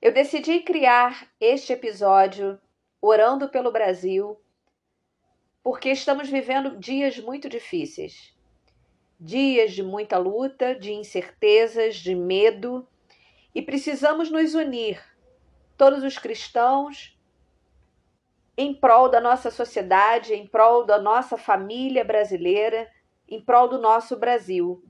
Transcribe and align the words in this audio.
Eu 0.00 0.12
decidi 0.12 0.60
criar 0.60 1.26
este 1.40 1.72
episódio 1.72 2.60
orando 3.00 3.48
pelo 3.48 3.72
Brasil, 3.72 4.38
porque 5.62 5.90
estamos 5.90 6.28
vivendo 6.28 6.78
dias 6.78 7.18
muito 7.18 7.48
difíceis. 7.48 8.34
Dias 9.18 9.72
de 9.72 9.82
muita 9.82 10.18
luta, 10.18 10.74
de 10.74 10.92
incertezas, 10.92 11.96
de 11.96 12.14
medo, 12.14 12.86
e 13.54 13.62
precisamos 13.62 14.30
nos 14.30 14.54
unir, 14.54 15.02
todos 15.78 16.04
os 16.04 16.18
cristãos, 16.18 17.18
em 18.54 18.74
prol 18.74 19.08
da 19.08 19.20
nossa 19.20 19.50
sociedade, 19.50 20.34
em 20.34 20.46
prol 20.46 20.84
da 20.84 20.98
nossa 20.98 21.38
família 21.38 22.04
brasileira, 22.04 22.90
em 23.26 23.40
prol 23.40 23.66
do 23.66 23.78
nosso 23.78 24.16
Brasil. 24.18 24.84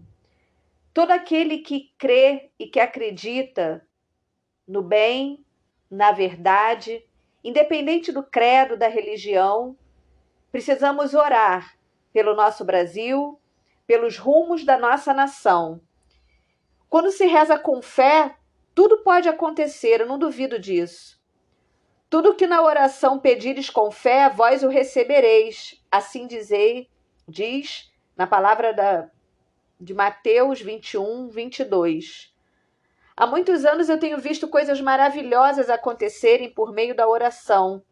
Todo 0.93 1.12
aquele 1.12 1.59
que 1.59 1.93
crê 1.96 2.50
e 2.59 2.66
que 2.66 2.80
acredita 2.80 3.86
no 4.66 4.82
bem, 4.82 5.44
na 5.91 6.12
verdade, 6.12 7.04
independente 7.42 8.10
do 8.10 8.22
credo, 8.22 8.77
da 8.77 8.88
religião, 8.88 9.77
precisamos 10.50 11.14
orar 11.14 11.77
pelo 12.12 12.34
nosso 12.34 12.64
Brasil, 12.64 13.38
pelos 13.86 14.18
rumos 14.18 14.64
da 14.64 14.77
nossa 14.77 15.14
nação. 15.14 15.80
Quando 16.88 17.10
se 17.10 17.27
reza 17.27 17.58
com 17.58 17.80
fé, 17.82 18.36
tudo 18.74 18.98
pode 18.98 19.28
acontecer, 19.28 20.00
eu 20.00 20.06
não 20.06 20.18
duvido 20.18 20.58
disso. 20.58 21.20
Tudo 22.08 22.34
que 22.34 22.46
na 22.46 22.62
oração 22.62 23.19
pedires 23.19 23.69
com 23.69 23.91
fé, 23.91 24.28
vós 24.30 24.62
o 24.62 24.69
recebereis. 24.69 25.83
Assim 25.91 26.27
dizei, 26.27 26.88
diz 27.28 27.92
na 28.16 28.27
palavra 28.27 28.72
da, 28.72 29.10
de 29.80 29.92
Mateus 29.92 30.60
21, 30.60 31.28
22. 31.28 32.34
Há 33.16 33.27
muitos 33.27 33.65
anos 33.65 33.88
eu 33.88 33.98
tenho 33.98 34.19
visto 34.19 34.47
coisas 34.47 34.79
maravilhosas 34.79 35.70
acontecerem 35.70 36.52
por 36.52 36.70
meio 36.70 36.95
da 36.95 37.09
oração. 37.09 37.83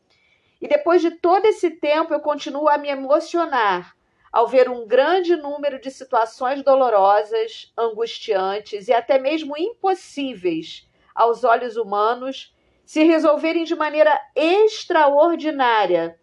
E 0.61 0.69
depois 0.69 1.01
de 1.01 1.13
todo 1.13 1.47
esse 1.47 1.71
tempo 1.71 2.13
eu 2.13 2.21
continuo 2.21 2.69
a 2.69 2.77
me 2.77 2.89
emocionar 2.91 3.97
ao 4.31 4.47
ver 4.47 4.69
um 4.69 4.87
grande 4.87 5.35
número 5.35 5.81
de 5.81 5.91
situações 5.91 6.63
dolorosas, 6.63 7.73
angustiantes 7.79 8.89
e 8.89 8.93
até 8.93 9.19
mesmo 9.19 9.57
impossíveis 9.57 10.87
aos 11.15 11.43
olhos 11.43 11.77
humanos 11.77 12.55
se 12.85 13.05
resolverem 13.05 13.65
de 13.65 13.75
maneira 13.75 14.21
extraordinária 14.35 16.19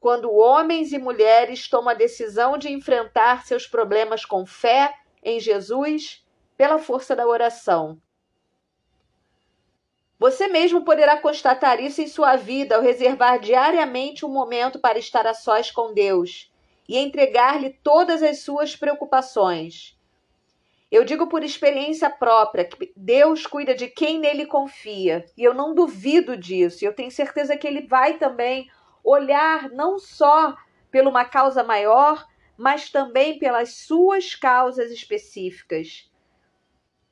quando 0.00 0.34
homens 0.34 0.92
e 0.92 0.98
mulheres 0.98 1.68
tomam 1.68 1.90
a 1.90 1.94
decisão 1.94 2.58
de 2.58 2.72
enfrentar 2.72 3.44
seus 3.44 3.66
problemas 3.66 4.24
com 4.24 4.44
fé 4.44 4.92
em 5.22 5.38
Jesus 5.38 6.26
pela 6.56 6.78
força 6.78 7.14
da 7.14 7.26
oração. 7.26 8.00
Você 10.20 10.48
mesmo 10.48 10.84
poderá 10.84 11.16
constatar 11.16 11.80
isso 11.80 12.02
em 12.02 12.06
sua 12.06 12.36
vida 12.36 12.76
ao 12.76 12.82
reservar 12.82 13.40
diariamente 13.40 14.26
um 14.26 14.28
momento 14.28 14.78
para 14.78 14.98
estar 14.98 15.26
a 15.26 15.32
sós 15.32 15.70
com 15.70 15.94
Deus 15.94 16.52
e 16.86 16.98
entregar-lhe 16.98 17.70
todas 17.82 18.22
as 18.22 18.40
suas 18.40 18.76
preocupações. 18.76 19.98
Eu 20.92 21.06
digo 21.06 21.26
por 21.26 21.42
experiência 21.42 22.10
própria 22.10 22.66
que 22.66 22.92
Deus 22.94 23.46
cuida 23.46 23.74
de 23.74 23.88
quem 23.88 24.18
nele 24.18 24.44
confia, 24.44 25.24
e 25.38 25.42
eu 25.42 25.54
não 25.54 25.74
duvido 25.74 26.36
disso. 26.36 26.84
E 26.84 26.86
eu 26.86 26.92
tenho 26.92 27.10
certeza 27.10 27.56
que 27.56 27.66
ele 27.66 27.86
vai 27.86 28.18
também 28.18 28.70
olhar 29.02 29.70
não 29.70 29.98
só 29.98 30.54
pela 30.90 31.08
uma 31.08 31.24
causa 31.24 31.64
maior, 31.64 32.26
mas 32.58 32.90
também 32.90 33.38
pelas 33.38 33.72
suas 33.72 34.34
causas 34.34 34.90
específicas. 34.90 36.09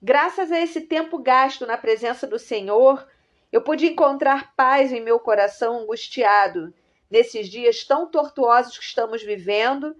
Graças 0.00 0.52
a 0.52 0.60
esse 0.60 0.82
tempo 0.82 1.18
gasto 1.18 1.66
na 1.66 1.77
presença 1.77 2.24
do 2.24 2.38
Senhor, 2.38 3.04
eu 3.50 3.60
pude 3.62 3.86
encontrar 3.86 4.55
paz 4.55 4.92
em 4.92 5.00
meu 5.00 5.18
coração 5.18 5.80
angustiado 5.80 6.72
nesses 7.10 7.48
dias 7.48 7.84
tão 7.84 8.08
tortuosos 8.08 8.78
que 8.78 8.84
estamos 8.84 9.24
vivendo 9.24 9.96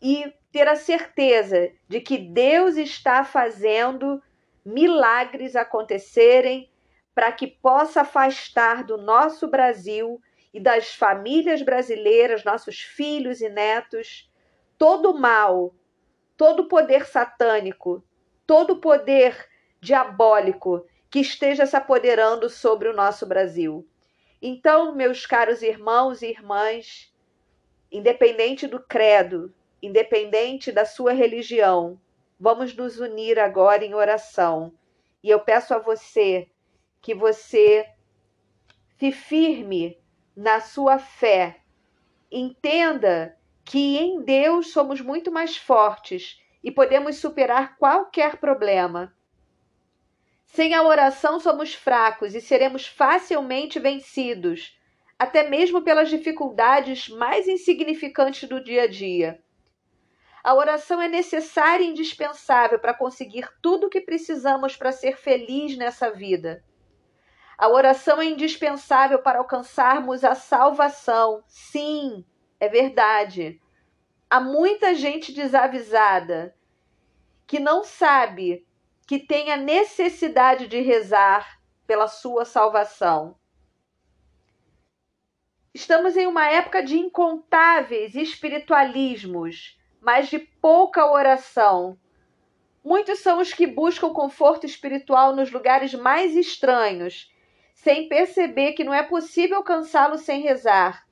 e 0.00 0.32
ter 0.50 0.66
a 0.66 0.76
certeza 0.76 1.70
de 1.86 2.00
que 2.00 2.16
Deus 2.16 2.76
está 2.76 3.22
fazendo 3.22 4.22
milagres 4.64 5.56
acontecerem 5.56 6.70
para 7.14 7.30
que 7.32 7.46
possa 7.46 8.00
afastar 8.00 8.82
do 8.82 8.96
nosso 8.96 9.46
Brasil 9.46 10.22
e 10.54 10.60
das 10.60 10.94
famílias 10.94 11.60
brasileiras, 11.60 12.44
nossos 12.44 12.80
filhos 12.80 13.42
e 13.42 13.48
netos, 13.50 14.30
todo 14.78 15.10
o 15.10 15.18
mal, 15.18 15.74
todo 16.34 16.60
o 16.60 16.68
poder 16.68 17.06
satânico, 17.06 18.02
todo 18.52 18.74
o 18.74 18.80
poder 18.80 19.48
diabólico 19.80 20.86
que 21.10 21.20
esteja 21.20 21.64
se 21.64 21.74
apoderando 21.74 22.50
sobre 22.50 22.86
o 22.86 22.92
nosso 22.92 23.24
Brasil. 23.24 23.88
Então, 24.42 24.94
meus 24.94 25.24
caros 25.24 25.62
irmãos 25.62 26.20
e 26.20 26.26
irmãs, 26.26 27.10
independente 27.90 28.66
do 28.66 28.78
credo, 28.78 29.54
independente 29.82 30.70
da 30.70 30.84
sua 30.84 31.14
religião, 31.14 31.98
vamos 32.38 32.76
nos 32.76 33.00
unir 33.00 33.38
agora 33.38 33.86
em 33.86 33.94
oração. 33.94 34.74
E 35.22 35.30
eu 35.30 35.40
peço 35.40 35.72
a 35.72 35.78
você 35.78 36.46
que 37.00 37.14
você 37.14 37.88
se 38.98 39.10
firme 39.12 39.98
na 40.36 40.60
sua 40.60 40.98
fé. 40.98 41.62
Entenda 42.30 43.34
que 43.64 43.96
em 43.96 44.20
Deus 44.20 44.72
somos 44.72 45.00
muito 45.00 45.32
mais 45.32 45.56
fortes 45.56 46.41
e 46.62 46.70
podemos 46.70 47.16
superar 47.16 47.76
qualquer 47.76 48.36
problema. 48.36 49.14
Sem 50.44 50.74
a 50.74 50.82
oração 50.82 51.40
somos 51.40 51.74
fracos 51.74 52.34
e 52.34 52.40
seremos 52.40 52.86
facilmente 52.86 53.78
vencidos, 53.78 54.78
até 55.18 55.48
mesmo 55.48 55.80
pelas 55.80 56.10
dificuldades 56.10 57.08
mais 57.08 57.48
insignificantes 57.48 58.48
do 58.48 58.62
dia 58.62 58.82
a 58.82 58.86
dia. 58.86 59.42
A 60.44 60.54
oração 60.54 61.00
é 61.00 61.08
necessária 61.08 61.84
e 61.84 61.88
indispensável 61.88 62.78
para 62.78 62.92
conseguir 62.92 63.48
tudo 63.62 63.86
o 63.86 63.88
que 63.88 64.00
precisamos 64.00 64.76
para 64.76 64.90
ser 64.90 65.16
feliz 65.16 65.76
nessa 65.76 66.10
vida. 66.10 66.64
A 67.56 67.68
oração 67.68 68.20
é 68.20 68.24
indispensável 68.24 69.20
para 69.20 69.38
alcançarmos 69.38 70.24
a 70.24 70.34
salvação. 70.34 71.44
Sim, 71.46 72.24
é 72.58 72.68
verdade. 72.68 73.61
Há 74.32 74.40
muita 74.40 74.94
gente 74.94 75.30
desavisada 75.30 76.56
que 77.46 77.60
não 77.60 77.84
sabe 77.84 78.66
que 79.06 79.18
tem 79.18 79.52
a 79.52 79.58
necessidade 79.58 80.68
de 80.68 80.80
rezar 80.80 81.60
pela 81.86 82.08
sua 82.08 82.46
salvação. 82.46 83.36
Estamos 85.74 86.16
em 86.16 86.26
uma 86.26 86.48
época 86.48 86.82
de 86.82 86.98
incontáveis 86.98 88.14
espiritualismos, 88.14 89.78
mas 90.00 90.28
de 90.28 90.38
pouca 90.38 91.12
oração. 91.12 91.98
Muitos 92.82 93.18
são 93.18 93.38
os 93.38 93.52
que 93.52 93.66
buscam 93.66 94.14
conforto 94.14 94.64
espiritual 94.64 95.36
nos 95.36 95.52
lugares 95.52 95.92
mais 95.92 96.34
estranhos, 96.34 97.30
sem 97.74 98.08
perceber 98.08 98.72
que 98.72 98.82
não 98.82 98.94
é 98.94 99.02
possível 99.02 99.58
alcançá-lo 99.58 100.16
sem 100.16 100.40
rezar. 100.40 101.06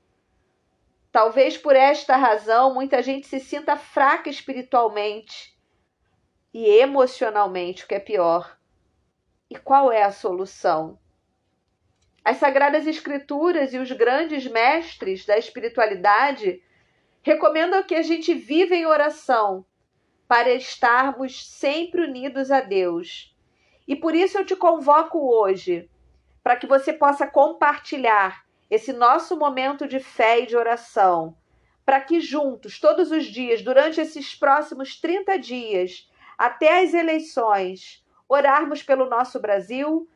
Talvez 1.11 1.57
por 1.57 1.75
esta 1.75 2.15
razão 2.15 2.73
muita 2.73 3.03
gente 3.03 3.27
se 3.27 3.39
sinta 3.39 3.75
fraca 3.75 4.29
espiritualmente 4.29 5.57
e 6.53 6.65
emocionalmente, 6.65 7.83
o 7.83 7.87
que 7.87 7.95
é 7.95 7.99
pior. 7.99 8.57
E 9.49 9.57
qual 9.57 9.91
é 9.91 10.03
a 10.03 10.11
solução? 10.11 10.97
As 12.23 12.37
Sagradas 12.37 12.87
Escrituras 12.87 13.73
e 13.73 13.77
os 13.77 13.91
grandes 13.91 14.45
mestres 14.47 15.25
da 15.25 15.37
espiritualidade 15.37 16.63
recomendam 17.23 17.83
que 17.83 17.95
a 17.95 18.01
gente 18.01 18.33
viva 18.33 18.73
em 18.73 18.85
oração 18.85 19.65
para 20.27 20.53
estarmos 20.53 21.45
sempre 21.45 22.03
unidos 22.03 22.51
a 22.51 22.61
Deus. 22.61 23.35
E 23.85 23.95
por 23.95 24.15
isso 24.15 24.37
eu 24.37 24.45
te 24.45 24.55
convoco 24.55 25.19
hoje 25.19 25.89
para 26.41 26.55
que 26.55 26.65
você 26.65 26.93
possa 26.93 27.27
compartilhar 27.27 28.45
esse 28.71 28.93
nosso 28.93 29.35
momento 29.35 29.85
de 29.85 29.99
fé 29.99 30.39
e 30.39 30.45
de 30.47 30.55
oração, 30.55 31.35
para 31.85 31.99
que 31.99 32.21
juntos, 32.21 32.79
todos 32.79 33.11
os 33.11 33.25
dias, 33.25 33.61
durante 33.61 33.99
esses 33.99 34.33
próximos 34.33 34.97
30 34.97 35.37
dias, 35.37 36.09
até 36.37 36.81
as 36.81 36.93
eleições, 36.93 38.01
orarmos 38.29 38.81
pelo 38.81 39.09
nosso 39.09 39.41
Brasil 39.41 40.09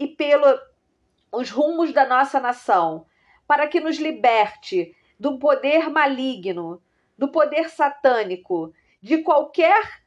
e 0.00 0.08
pelos 0.08 1.50
rumos 1.50 1.92
da 1.92 2.04
nossa 2.04 2.40
nação, 2.40 3.06
para 3.46 3.68
que 3.68 3.78
nos 3.78 3.98
liberte 3.98 4.96
do 5.16 5.38
poder 5.38 5.88
maligno, 5.88 6.82
do 7.16 7.30
poder 7.30 7.70
satânico, 7.70 8.74
de 9.00 9.18
qualquer 9.18 10.02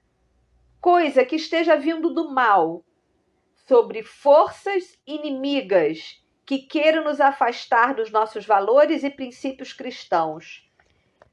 coisa 0.82 1.24
que 1.24 1.38
esteja 1.38 1.78
vindo 1.78 2.14
do 2.14 2.30
mal, 2.30 2.84
sobre 3.54 4.04
forças 4.04 5.00
inimigas 5.08 6.25
que 6.46 6.60
queiram 6.60 7.04
nos 7.04 7.20
afastar 7.20 7.96
dos 7.96 8.12
nossos 8.12 8.46
valores 8.46 9.04
e 9.04 9.10
princípios 9.10 9.74
cristãos. 9.74 10.70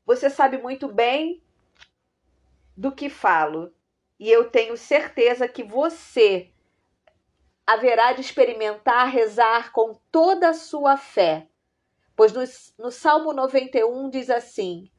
Você 0.06 0.30
sabe 0.30 0.56
muito 0.56 0.88
bem 0.88 1.42
do 2.76 2.90
que 2.90 3.10
falo, 3.10 3.72
e 4.18 4.30
eu 4.30 4.50
tenho 4.50 4.76
certeza 4.76 5.46
que 5.46 5.62
você 5.62 6.50
haverá 7.66 8.12
de 8.12 8.22
experimentar 8.22 9.08
rezar 9.08 9.70
com 9.72 10.00
toda 10.10 10.48
a 10.48 10.54
sua 10.54 10.96
fé. 10.96 11.48
Pois 12.16 12.32
no, 12.32 12.42
no 12.84 12.90
Salmo 12.90 13.32
91 13.32 14.08
diz 14.08 14.30
assim: 14.30 14.90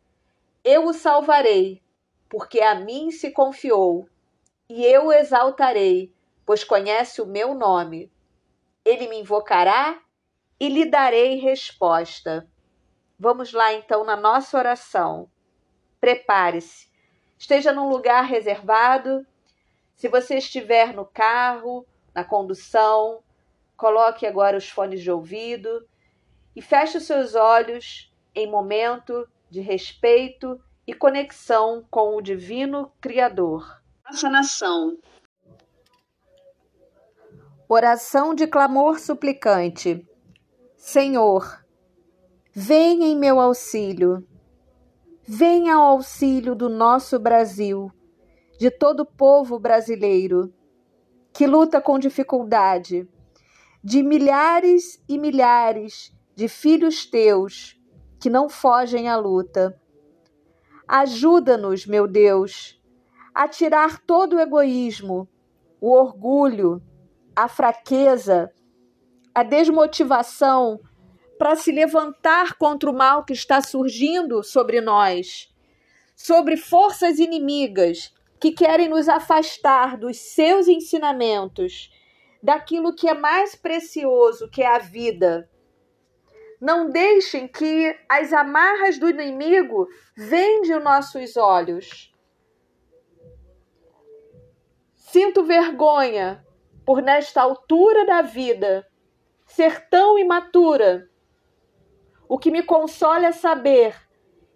Eu 0.64 0.86
o 0.86 0.94
salvarei, 0.94 1.82
porque 2.30 2.62
a 2.62 2.76
mim 2.76 3.12
se 3.12 3.32
confiou, 3.32 4.08
e 4.70 4.86
eu 4.86 5.08
o 5.08 5.14
exaltarei, 5.14 6.14
pois 6.46 6.64
conhece 6.64 7.22
o 7.22 7.26
meu 7.26 7.56
nome. 7.56 8.12
Ele 8.86 9.08
me 9.08 9.20
invocará 9.20 10.03
e 10.64 10.70
lhe 10.70 10.86
darei 10.86 11.36
resposta. 11.36 12.50
Vamos 13.20 13.52
lá 13.52 13.74
então 13.74 14.06
na 14.06 14.16
nossa 14.16 14.58
oração. 14.58 15.30
Prepare-se. 16.00 16.90
Esteja 17.38 17.74
num 17.74 17.90
lugar 17.90 18.24
reservado. 18.24 19.28
Se 19.94 20.08
você 20.08 20.38
estiver 20.38 20.94
no 20.94 21.06
carro, 21.06 21.86
na 22.16 22.24
condução, 22.24 23.22
coloque 23.76 24.26
agora 24.26 24.56
os 24.56 24.70
fones 24.70 25.02
de 25.02 25.12
ouvido 25.12 25.86
e 26.56 26.62
feche 26.62 26.98
os 26.98 27.04
seus 27.04 27.36
olhos 27.36 28.10
em 28.34 28.50
momento 28.50 29.28
de 29.50 29.60
respeito 29.60 30.58
e 30.88 30.94
conexão 30.94 31.86
com 31.92 32.16
o 32.16 32.22
Divino 32.22 32.90
Criador. 33.02 33.84
Nossa 34.06 34.30
nação. 34.30 34.98
Oração 37.68 38.34
de 38.34 38.48
clamor 38.48 38.98
suplicante. 38.98 40.08
Senhor, 40.86 41.66
vem 42.52 43.06
em 43.06 43.16
meu 43.16 43.40
auxílio. 43.40 44.22
Venha 45.26 45.76
ao 45.76 45.84
auxílio 45.84 46.54
do 46.54 46.68
nosso 46.68 47.18
Brasil, 47.18 47.90
de 48.60 48.70
todo 48.70 49.00
o 49.00 49.06
povo 49.06 49.58
brasileiro 49.58 50.54
que 51.32 51.48
luta 51.48 51.80
com 51.80 51.98
dificuldade, 51.98 53.08
de 53.82 54.04
milhares 54.04 55.02
e 55.08 55.18
milhares 55.18 56.14
de 56.36 56.50
filhos 56.50 57.06
teus 57.06 57.82
que 58.20 58.30
não 58.30 58.50
fogem 58.50 59.08
à 59.08 59.16
luta. 59.16 59.82
Ajuda-nos, 60.86 61.88
meu 61.88 62.06
Deus, 62.06 62.78
a 63.34 63.48
tirar 63.48 64.02
todo 64.02 64.36
o 64.36 64.40
egoísmo, 64.40 65.30
o 65.80 65.94
orgulho, 65.94 66.84
a 67.34 67.48
fraqueza, 67.48 68.52
a 69.34 69.44
desmotivação 69.44 70.80
para 71.38 71.56
se 71.56 71.72
levantar 71.72 72.54
contra 72.58 72.90
o 72.90 72.94
mal 72.94 73.26
que 73.26 73.34
está 73.34 73.62
surgindo 73.62 74.44
sobre 74.44 74.80
nós, 74.80 75.54
sobre 76.16 76.56
forças 76.56 77.20
inimigas 77.20 78.14
que 78.40 78.52
querem 78.52 78.90
nos 78.90 79.10
afastar 79.10 79.98
dos 79.98 80.18
seus 80.18 80.68
ensinamentos, 80.68 81.92
daquilo 82.42 82.94
que 82.94 83.08
é 83.08 83.14
mais 83.14 83.56
precioso, 83.56 84.50
que 84.50 84.62
é 84.62 84.68
a 84.68 84.80
vida. 84.80 85.50
Não 86.62 86.90
deixem 86.90 87.48
que 87.48 87.98
as 88.08 88.32
amarras 88.32 88.98
do 88.98 89.10
inimigo 89.10 89.88
vendem 90.16 90.78
os 90.78 90.84
nossos 90.84 91.36
olhos. 91.36 92.14
Sinto 94.94 95.44
vergonha 95.44 96.46
por, 96.86 97.02
nesta 97.02 97.42
altura 97.42 98.06
da 98.06 98.22
vida, 98.22 98.86
ser 99.56 99.88
tão 99.88 100.18
imatura. 100.18 101.08
O 102.28 102.40
que 102.40 102.50
me 102.50 102.64
consola 102.64 103.28
é 103.28 103.32
saber 103.32 103.96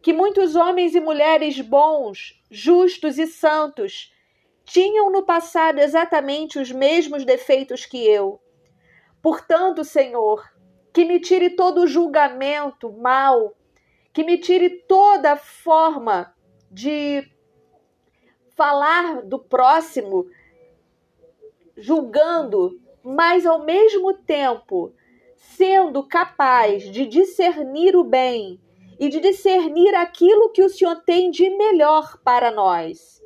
que 0.01 0.11
muitos 0.11 0.55
homens 0.55 0.95
e 0.95 0.99
mulheres 0.99 1.61
bons, 1.61 2.41
justos 2.49 3.19
e 3.19 3.27
santos 3.27 4.11
tinham 4.65 5.11
no 5.11 5.23
passado 5.23 5.77
exatamente 5.77 6.57
os 6.57 6.71
mesmos 6.71 7.23
defeitos 7.23 7.85
que 7.85 8.07
eu. 8.07 8.41
Portanto, 9.21 9.83
Senhor, 9.83 10.43
que 10.91 11.05
me 11.05 11.19
tire 11.19 11.51
todo 11.51 11.81
o 11.81 11.87
julgamento 11.87 12.91
mal, 12.91 13.55
que 14.11 14.23
me 14.23 14.39
tire 14.39 14.81
toda 14.87 15.35
forma 15.35 16.33
de 16.71 17.23
falar 18.55 19.21
do 19.21 19.37
próximo 19.37 20.25
julgando, 21.77 22.81
mas 23.09 23.45
ao 23.45 23.63
mesmo 23.63 24.13
tempo 24.13 24.93
sendo 25.37 26.03
capaz 26.03 26.91
de 26.91 27.05
discernir 27.05 27.95
o 27.95 28.03
bem 28.03 28.59
e 28.99 29.07
de 29.07 29.21
discernir 29.21 29.95
aquilo 29.95 30.49
que 30.49 30.61
o 30.61 30.69
Senhor 30.69 30.97
tem 31.05 31.31
de 31.31 31.49
melhor 31.51 32.17
para 32.21 32.51
nós. 32.51 33.23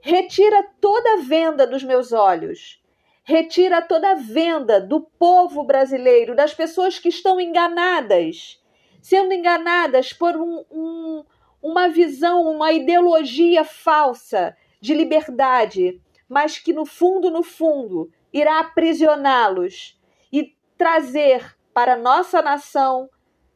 Retira 0.00 0.66
toda 0.80 1.14
a 1.14 1.16
venda 1.18 1.66
dos 1.66 1.84
meus 1.84 2.10
olhos. 2.10 2.82
Retira 3.22 3.82
toda 3.82 4.12
a 4.12 4.14
venda 4.14 4.80
do 4.80 5.02
povo 5.02 5.62
brasileiro, 5.62 6.34
das 6.34 6.54
pessoas 6.54 6.98
que 6.98 7.10
estão 7.10 7.38
enganadas, 7.38 8.58
sendo 9.02 9.34
enganadas 9.34 10.10
por 10.10 10.38
um, 10.38 10.64
um, 10.70 11.24
uma 11.60 11.86
visão, 11.88 12.50
uma 12.50 12.72
ideologia 12.72 13.62
falsa 13.62 14.56
de 14.80 14.94
liberdade, 14.94 16.00
mas 16.26 16.58
que 16.58 16.72
no 16.72 16.86
fundo, 16.86 17.30
no 17.30 17.42
fundo, 17.42 18.10
irá 18.32 18.60
aprisioná-los 18.60 19.98
e 20.32 20.56
trazer 20.76 21.56
para 21.72 21.96
nossa 21.96 22.42
nação 22.42 23.08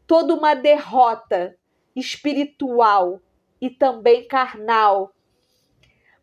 toda 0.07 0.35
uma 0.35 0.55
derrota 0.55 1.57
espiritual 1.95 3.21
e 3.61 3.71
também 3.71 4.27
carnal, 4.27 5.15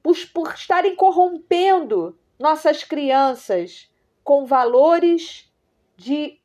por, 0.01 0.16
por 0.34 0.54
estarem 0.54 0.96
corrompendo 0.96 2.18
nossas 2.40 2.84
crianças 2.84 3.90
com 4.24 4.46
valores 4.46 5.51
de 5.96 6.40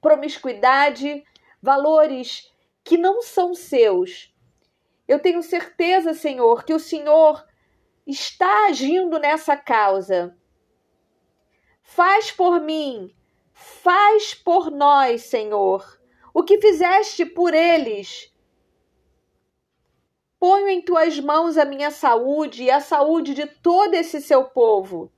promiscuidade, 0.00 1.24
valores 1.62 2.52
que 2.84 2.96
não 2.96 3.20
são 3.20 3.54
seus. 3.54 4.34
Eu 5.06 5.18
tenho 5.18 5.42
certeza, 5.42 6.14
Senhor, 6.14 6.64
que 6.64 6.72
o 6.72 6.78
Senhor 6.78 7.46
está 8.06 8.66
agindo 8.66 9.18
nessa 9.18 9.56
causa. 9.56 10.36
Faz 11.90 12.30
por 12.30 12.60
mim, 12.60 13.12
faz 13.54 14.34
por 14.34 14.70
nós, 14.70 15.22
Senhor, 15.22 15.98
o 16.34 16.44
que 16.44 16.60
fizeste 16.60 17.24
por 17.24 17.54
eles. 17.54 18.30
Ponho 20.38 20.68
em 20.68 20.82
tuas 20.82 21.18
mãos 21.18 21.56
a 21.56 21.64
minha 21.64 21.90
saúde 21.90 22.64
e 22.64 22.70
a 22.70 22.78
saúde 22.78 23.32
de 23.32 23.46
todo 23.46 23.94
esse 23.94 24.20
seu 24.20 24.44
povo. 24.44 25.10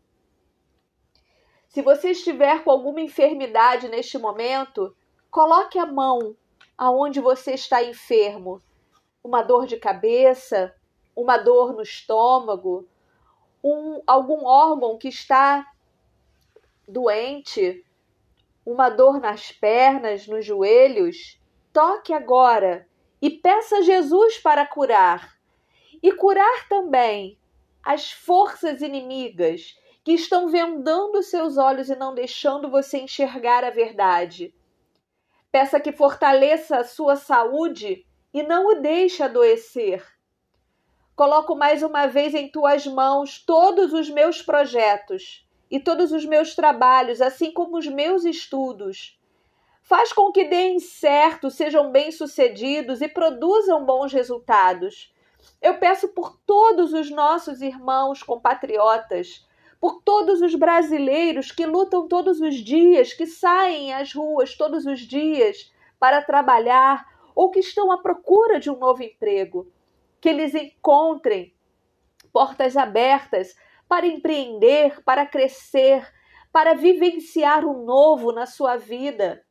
Se 1.66 1.82
você 1.82 2.12
estiver 2.12 2.62
com 2.62 2.70
alguma 2.70 3.00
enfermidade 3.00 3.88
neste 3.88 4.16
momento, 4.16 4.96
coloque 5.28 5.76
a 5.76 5.84
mão 5.84 6.36
aonde 6.78 7.20
você 7.20 7.54
está 7.54 7.82
enfermo. 7.82 8.62
Uma 9.24 9.42
dor 9.42 9.66
de 9.66 9.76
cabeça, 9.76 10.72
uma 11.16 11.36
dor 11.36 11.74
no 11.74 11.82
estômago, 11.82 12.88
um, 13.62 14.00
algum 14.06 14.46
órgão 14.46 14.96
que 14.96 15.08
está 15.08 15.66
doente, 16.90 17.84
uma 18.64 18.90
dor 18.90 19.20
nas 19.20 19.50
pernas, 19.52 20.26
nos 20.26 20.44
joelhos, 20.44 21.40
toque 21.72 22.12
agora 22.12 22.86
e 23.22 23.30
peça 23.30 23.76
a 23.76 23.82
Jesus 23.82 24.38
para 24.38 24.66
curar. 24.66 25.38
E 26.02 26.12
curar 26.12 26.68
também 26.68 27.38
as 27.82 28.10
forças 28.10 28.80
inimigas 28.80 29.78
que 30.02 30.12
estão 30.12 30.48
vendando 30.48 31.22
seus 31.22 31.58
olhos 31.58 31.90
e 31.90 31.96
não 31.96 32.14
deixando 32.14 32.70
você 32.70 32.98
enxergar 32.98 33.64
a 33.64 33.70
verdade. 33.70 34.54
Peça 35.52 35.78
que 35.78 35.92
fortaleça 35.92 36.78
a 36.78 36.84
sua 36.84 37.16
saúde 37.16 38.06
e 38.32 38.42
não 38.42 38.68
o 38.68 38.80
deixe 38.80 39.22
adoecer. 39.22 40.06
Coloco 41.14 41.54
mais 41.54 41.82
uma 41.82 42.06
vez 42.06 42.34
em 42.34 42.50
tuas 42.50 42.86
mãos 42.86 43.44
todos 43.44 43.92
os 43.92 44.08
meus 44.08 44.40
projetos 44.40 45.46
e 45.70 45.78
todos 45.78 46.12
os 46.12 46.24
meus 46.24 46.54
trabalhos, 46.54 47.20
assim 47.20 47.52
como 47.52 47.78
os 47.78 47.86
meus 47.86 48.24
estudos. 48.24 49.18
Faz 49.82 50.12
com 50.12 50.32
que 50.32 50.44
deem 50.44 50.78
certo, 50.78 51.50
sejam 51.50 51.90
bem-sucedidos 51.90 53.00
e 53.00 53.08
produzam 53.08 53.84
bons 53.84 54.12
resultados. 54.12 55.14
Eu 55.60 55.78
peço 55.78 56.08
por 56.08 56.36
todos 56.46 56.92
os 56.92 57.10
nossos 57.10 57.60
irmãos 57.62 58.22
compatriotas, 58.22 59.46
por 59.80 60.02
todos 60.02 60.42
os 60.42 60.54
brasileiros 60.54 61.50
que 61.50 61.64
lutam 61.64 62.06
todos 62.06 62.40
os 62.40 62.56
dias, 62.56 63.12
que 63.12 63.26
saem 63.26 63.94
às 63.94 64.12
ruas 64.12 64.54
todos 64.54 64.84
os 64.86 65.00
dias 65.00 65.72
para 65.98 66.22
trabalhar 66.22 67.06
ou 67.34 67.50
que 67.50 67.60
estão 67.60 67.90
à 67.90 67.98
procura 67.98 68.60
de 68.60 68.70
um 68.70 68.76
novo 68.76 69.02
emprego 69.02 69.72
que 70.20 70.28
eles 70.28 70.54
encontrem 70.54 71.54
portas 72.32 72.76
abertas 72.76 73.56
para 73.90 74.06
empreender, 74.06 75.02
para 75.02 75.26
crescer, 75.26 76.08
para 76.52 76.74
vivenciar 76.74 77.64
o 77.64 77.84
novo 77.84 78.30
na 78.30 78.46
sua 78.46 78.76
vida. 78.76 79.44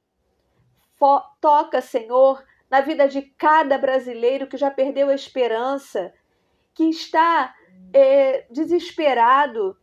Toca, 1.41 1.81
Senhor, 1.81 2.41
na 2.71 2.79
vida 2.79 3.05
de 3.05 3.21
cada 3.21 3.77
brasileiro 3.77 4.47
que 4.47 4.55
já 4.55 4.71
perdeu 4.71 5.09
a 5.09 5.13
esperança, 5.13 6.13
que 6.73 6.85
está 6.85 7.53
é, 7.91 8.47
desesperado. 8.49 9.77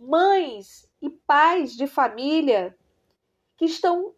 Mães 0.00 0.90
e 1.02 1.10
pais 1.10 1.76
de 1.76 1.86
família 1.86 2.74
que 3.58 3.66
estão 3.66 4.14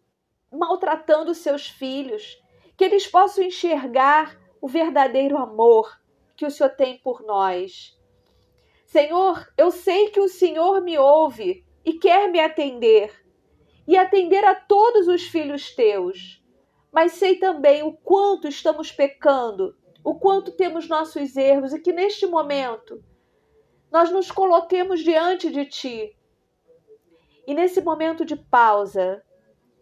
maltratando 0.49 1.35
seus 1.35 1.67
filhos, 1.67 2.41
que 2.77 2.85
eles 2.85 3.07
possam 3.07 3.43
enxergar 3.43 4.39
o 4.61 4.69
verdadeiro 4.69 5.37
amor 5.37 5.99
que 6.37 6.45
o 6.45 6.51
Senhor 6.51 6.69
tem 6.69 6.97
por 6.99 7.21
nós. 7.23 7.99
Senhor, 8.91 9.47
eu 9.57 9.71
sei 9.71 10.09
que 10.09 10.19
o 10.19 10.27
Senhor 10.27 10.81
me 10.81 10.97
ouve 10.97 11.65
e 11.85 11.93
quer 11.93 12.29
me 12.29 12.41
atender, 12.41 13.23
e 13.87 13.95
atender 13.95 14.43
a 14.43 14.53
todos 14.53 15.07
os 15.07 15.23
filhos 15.23 15.73
teus. 15.73 16.43
Mas 16.91 17.13
sei 17.13 17.37
também 17.37 17.83
o 17.83 17.93
quanto 17.93 18.49
estamos 18.49 18.91
pecando, 18.91 19.77
o 20.03 20.19
quanto 20.19 20.51
temos 20.51 20.89
nossos 20.89 21.37
erros 21.37 21.71
e 21.71 21.79
que 21.79 21.93
neste 21.93 22.27
momento 22.27 23.01
nós 23.89 24.11
nos 24.11 24.29
coloquemos 24.29 24.99
diante 24.99 25.49
de 25.49 25.65
Ti. 25.67 26.13
E 27.47 27.53
nesse 27.53 27.79
momento 27.79 28.25
de 28.25 28.35
pausa, 28.35 29.23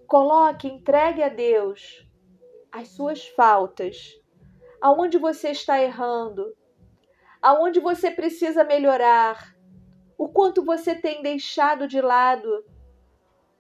coloque, 0.06 0.68
entregue 0.68 1.24
a 1.24 1.30
Deus 1.30 2.08
as 2.72 2.89
suas 2.89 3.28
faltas, 3.30 4.22
aonde 4.80 5.18
você 5.18 5.50
está 5.50 5.82
errando, 5.82 6.56
aonde 7.41 7.79
você 7.79 8.12
precisa 8.12 8.63
melhorar, 8.63 9.55
o 10.17 10.27
quanto 10.27 10.63
você 10.63 10.93
tem 10.93 11.22
deixado 11.22 11.88
de 11.88 12.01
lado 12.01 12.65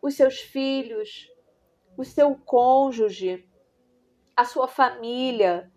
os 0.01 0.15
seus 0.15 0.39
filhos, 0.39 1.29
o 1.97 2.03
seu 2.03 2.35
cônjuge, 2.35 3.47
a 4.35 4.45
sua 4.45 4.67
família, 4.67 5.71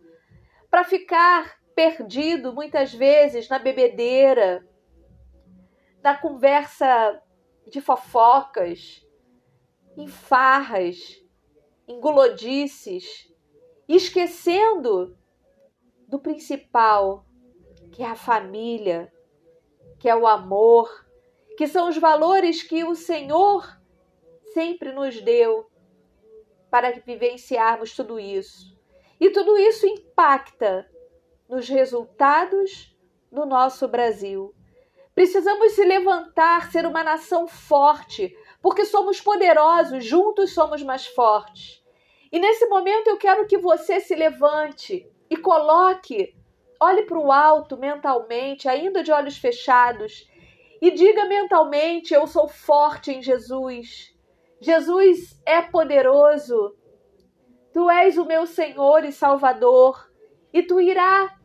para 0.71 0.85
ficar 0.85 1.61
perdido 1.75 2.52
muitas 2.52 2.92
vezes 2.92 3.49
na 3.49 3.59
bebedeira, 3.59 4.66
na 6.02 6.16
conversa 6.16 7.21
de 7.68 7.80
fofocas, 7.80 9.06
em 9.97 10.09
farras, 10.09 11.23
em 11.87 12.00
gulodices, 12.00 13.32
esquecendo 13.88 15.16
do 16.09 16.18
principal, 16.18 17.25
que 17.93 18.03
é 18.03 18.07
a 18.07 18.17
família, 18.17 19.13
que 19.99 20.09
é 20.09 20.17
o 20.17 20.27
amor, 20.27 20.89
que 21.57 21.69
são 21.69 21.89
os 21.89 21.99
valores 21.99 22.63
que 22.63 22.83
o 22.83 22.95
Senhor 22.95 23.65
sempre 24.53 24.93
nos 24.93 25.21
deu 25.21 25.71
para 26.71 26.91
vivenciarmos 26.91 27.95
tudo 27.95 28.19
isso. 28.19 28.77
E 29.21 29.31
tudo 29.31 29.57
isso 29.57 29.87
impacta 29.87 30.91
nos 31.49 31.69
resultados 31.69 32.97
do 33.31 33.45
nosso 33.45 33.87
Brasil. 33.87 34.55
Precisamos 35.15 35.73
se 35.73 35.85
levantar, 35.85 36.73
ser 36.73 36.87
uma 36.87 37.05
nação 37.05 37.47
forte, 37.47 38.35
porque 38.63 38.85
somos 38.87 39.21
poderosos, 39.21 40.05
juntos 40.05 40.55
somos 40.55 40.83
mais 40.83 41.07
fortes. 41.07 41.83
E 42.33 42.39
nesse 42.39 42.67
momento 42.67 43.09
eu 43.09 43.19
quero 43.19 43.47
que 43.47 43.59
você 43.59 44.01
se 44.01 44.15
levante 44.15 45.07
e 45.29 45.37
coloque, 45.37 46.35
olhe 46.83 47.05
para 47.05 47.19
o 47.19 47.31
alto 47.31 47.77
mentalmente, 47.77 48.69
ainda 48.69 49.03
de 49.03 49.12
olhos 49.12 49.39
fechados, 49.39 50.29
e 50.81 50.91
diga 50.91 51.25
mentalmente: 51.27 52.12
Eu 52.12 52.27
sou 52.27 52.49
forte 52.49 53.12
em 53.12 53.23
Jesus. 53.23 54.15
Jesus 54.61 55.41
é 55.47 55.62
poderoso. 55.62 56.77
Tu 57.73 57.89
és 57.91 58.19
o 58.19 58.25
meu 58.25 58.47
Senhor 58.47 59.05
e 59.05 59.12
Salvador, 59.12 60.11
e 60.53 60.62
tu 60.62 60.81
irá 60.81 61.39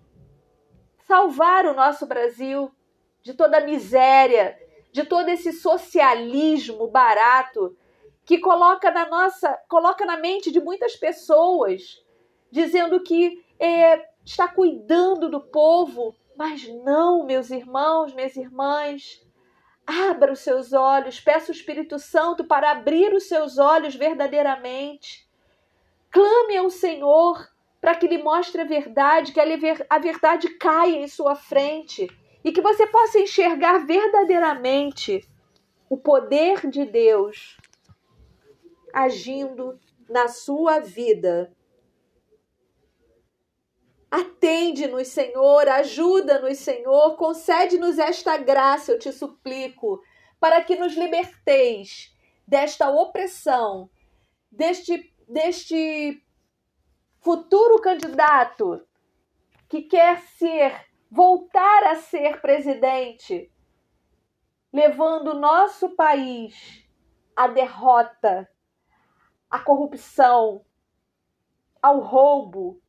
salvar 1.08 1.66
o 1.66 1.74
nosso 1.74 2.06
Brasil 2.06 2.70
de 3.22 3.34
toda 3.34 3.60
a 3.60 3.66
miséria, 3.66 4.58
de 4.92 5.06
todo 5.06 5.30
esse 5.30 5.54
socialismo 5.54 6.88
barato 6.88 7.78
que 8.26 8.40
coloca 8.40 8.92
na 8.92 9.08
nossa, 9.08 9.58
coloca 9.70 10.06
na 10.06 10.18
mente 10.18 10.52
de 10.52 10.60
muitas 10.60 10.98
pessoas, 10.98 12.04
dizendo 12.52 13.02
que 13.02 13.42
é, 13.58 14.06
está 14.28 14.48
cuidando 14.48 15.30
do 15.30 15.40
povo, 15.40 16.14
mas 16.36 16.68
não, 16.84 17.26
meus 17.26 17.50
irmãos, 17.50 18.14
minhas 18.14 18.36
irmãs. 18.36 19.26
Abra 19.86 20.34
os 20.34 20.40
seus 20.40 20.74
olhos, 20.74 21.20
peça 21.20 21.50
o 21.50 21.56
Espírito 21.56 21.98
Santo 21.98 22.44
para 22.44 22.72
abrir 22.72 23.14
os 23.14 23.24
seus 23.24 23.58
olhos 23.58 23.96
verdadeiramente. 23.96 25.26
Clame 26.12 26.58
ao 26.58 26.70
Senhor 26.70 27.48
para 27.80 27.96
que 27.96 28.08
lhe 28.08 28.22
mostre 28.22 28.62
a 28.62 28.66
verdade, 28.66 29.32
que 29.32 29.40
a 29.40 29.98
verdade 29.98 30.50
caia 30.58 30.98
em 30.98 31.08
sua 31.08 31.36
frente 31.36 32.10
e 32.44 32.52
que 32.52 32.62
você 32.62 32.86
possa 32.86 33.20
enxergar 33.20 33.86
verdadeiramente 33.86 35.26
o 35.90 35.98
poder 35.98 36.70
de 36.70 36.86
Deus 36.86 37.56
agindo 38.94 39.80
na 40.10 40.28
sua 40.28 40.80
vida. 40.80 41.56
Atende-nos, 44.10 45.10
Senhor, 45.10 45.68
ajuda-nos, 45.68 46.60
Senhor, 46.60 47.18
concede-nos 47.18 48.00
esta 48.00 48.38
graça, 48.38 48.94
eu 48.94 49.00
te 49.00 49.12
suplico, 49.12 50.02
para 50.40 50.64
que 50.64 50.78
nos 50.78 50.94
liberteis 50.96 52.16
desta 52.48 52.90
opressão, 52.90 53.90
deste, 54.50 55.14
deste 55.28 56.24
futuro 57.20 57.82
candidato 57.82 58.88
que 59.68 59.82
quer 59.82 60.22
ser 60.22 60.88
voltar 61.12 61.84
a 61.88 61.96
ser 61.96 62.40
presidente, 62.40 63.52
levando 64.72 65.32
o 65.32 65.40
nosso 65.40 65.90
país 65.90 66.88
à 67.36 67.48
derrota, 67.48 68.50
à 69.50 69.60
corrupção, 69.60 70.66
ao 71.82 72.00
roubo, 72.00 72.82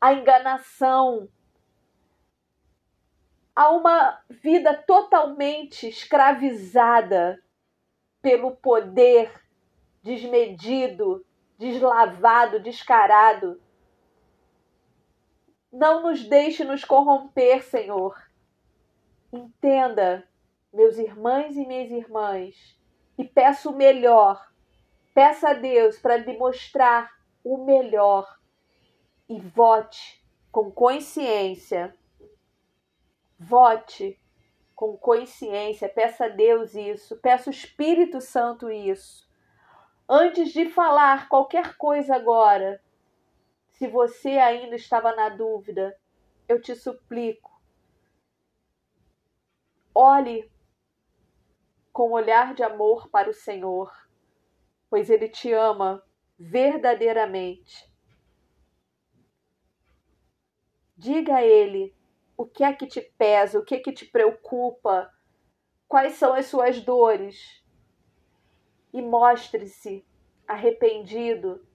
à 0.00 0.12
enganação, 0.14 1.28
a 3.54 3.70
uma 3.70 4.22
vida 4.28 4.74
totalmente 4.86 5.88
escravizada 5.88 7.42
pelo 8.22 8.56
poder 8.56 9.32
desmedido, 10.02 11.24
deslavado, 11.58 12.60
descarado 12.60 13.60
não 15.72 16.02
nos 16.02 16.24
deixe 16.24 16.64
nos 16.64 16.84
corromper, 16.84 17.62
Senhor. 17.62 18.20
Entenda, 19.32 20.26
meus 20.72 20.98
irmãos 20.98 21.56
e 21.56 21.64
minhas 21.66 21.90
irmãs, 21.90 22.76
e 23.16 23.24
peço 23.24 23.70
o 23.70 23.76
melhor. 23.76 24.50
Peça 25.14 25.50
a 25.50 25.54
Deus 25.54 25.98
para 25.98 26.16
lhe 26.16 26.36
mostrar 26.36 27.10
o 27.44 27.64
melhor 27.64 28.39
e 29.30 29.38
vote 29.38 30.20
com 30.50 30.72
consciência. 30.72 31.96
Vote 33.38 34.20
com 34.74 34.96
consciência, 34.96 35.88
peça 35.88 36.24
a 36.24 36.28
Deus 36.28 36.74
isso, 36.74 37.16
peça 37.18 37.48
o 37.48 37.52
Espírito 37.52 38.20
Santo 38.20 38.68
isso. 38.68 39.30
Antes 40.08 40.52
de 40.52 40.68
falar 40.68 41.28
qualquer 41.28 41.76
coisa 41.76 42.16
agora, 42.16 42.82
se 43.68 43.86
você 43.86 44.30
ainda 44.30 44.74
estava 44.74 45.14
na 45.14 45.28
dúvida, 45.28 45.96
eu 46.48 46.60
te 46.60 46.74
suplico, 46.74 47.62
olhe 49.94 50.50
com 51.92 52.10
olhar 52.10 52.52
de 52.52 52.64
amor 52.64 53.08
para 53.08 53.30
o 53.30 53.34
Senhor, 53.34 53.92
pois 54.88 55.08
Ele 55.08 55.28
te 55.28 55.52
ama 55.52 56.02
verdadeiramente. 56.36 57.89
Diga 61.00 61.36
a 61.36 61.42
Ele 61.42 61.96
o 62.36 62.44
que 62.44 62.62
é 62.62 62.74
que 62.74 62.86
te 62.86 63.00
pesa, 63.00 63.58
o 63.58 63.64
que 63.64 63.76
é 63.76 63.78
que 63.78 63.90
te 63.90 64.04
preocupa, 64.04 65.10
quais 65.88 66.12
são 66.16 66.34
as 66.34 66.44
suas 66.44 66.82
dores, 66.82 67.64
e 68.92 69.00
mostre-se 69.00 70.06
arrependido 70.46 71.66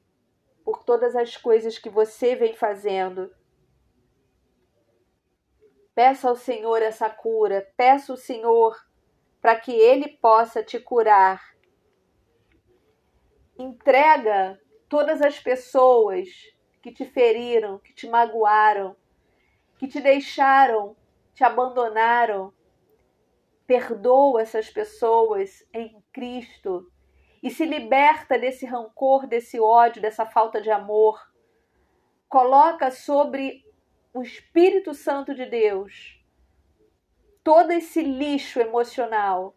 por 0.63 0.83
todas 0.83 1.15
as 1.15 1.35
coisas 1.35 1.79
que 1.79 1.89
você 1.89 2.35
vem 2.35 2.53
fazendo. 2.53 3.33
Peça 5.95 6.29
ao 6.29 6.35
Senhor 6.35 6.83
essa 6.83 7.09
cura, 7.09 7.67
peça 7.75 8.13
ao 8.13 8.17
Senhor 8.17 8.79
para 9.41 9.55
que 9.59 9.71
Ele 9.71 10.07
possa 10.07 10.61
te 10.61 10.79
curar. 10.79 11.57
Entrega 13.57 14.61
todas 14.87 15.19
as 15.19 15.39
pessoas 15.39 16.29
que 16.79 16.91
te 16.91 17.05
feriram, 17.05 17.79
que 17.79 17.91
te 17.91 18.07
magoaram, 18.07 18.95
que 19.77 19.87
te 19.87 19.99
deixaram, 19.99 20.95
te 21.33 21.43
abandonaram. 21.43 22.53
Perdoa 23.67 24.41
essas 24.41 24.69
pessoas 24.69 25.67
em 25.73 26.01
Cristo 26.13 26.91
e 27.41 27.49
se 27.49 27.65
liberta 27.65 28.37
desse 28.37 28.65
rancor, 28.65 29.25
desse 29.27 29.59
ódio, 29.59 30.01
dessa 30.01 30.25
falta 30.25 30.61
de 30.61 30.69
amor. 30.69 31.19
Coloca 32.29 32.91
sobre 32.91 33.65
o 34.13 34.21
Espírito 34.21 34.93
Santo 34.93 35.33
de 35.33 35.45
Deus 35.45 36.23
todo 37.43 37.71
esse 37.71 38.01
lixo 38.01 38.59
emocional 38.59 39.55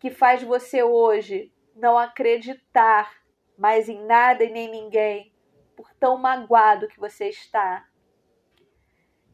que 0.00 0.10
faz 0.10 0.42
você 0.42 0.82
hoje 0.82 1.52
não 1.76 1.96
acreditar 1.96 3.22
mais 3.56 3.88
em 3.88 4.04
nada 4.04 4.42
e 4.42 4.50
nem 4.50 4.68
ninguém, 4.68 5.32
por 5.76 5.94
tão 5.94 6.18
magoado 6.18 6.88
que 6.88 6.98
você 6.98 7.28
está. 7.28 7.86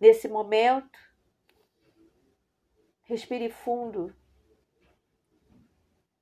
Nesse 0.00 0.28
momento, 0.28 0.96
respire 3.02 3.50
fundo, 3.50 4.14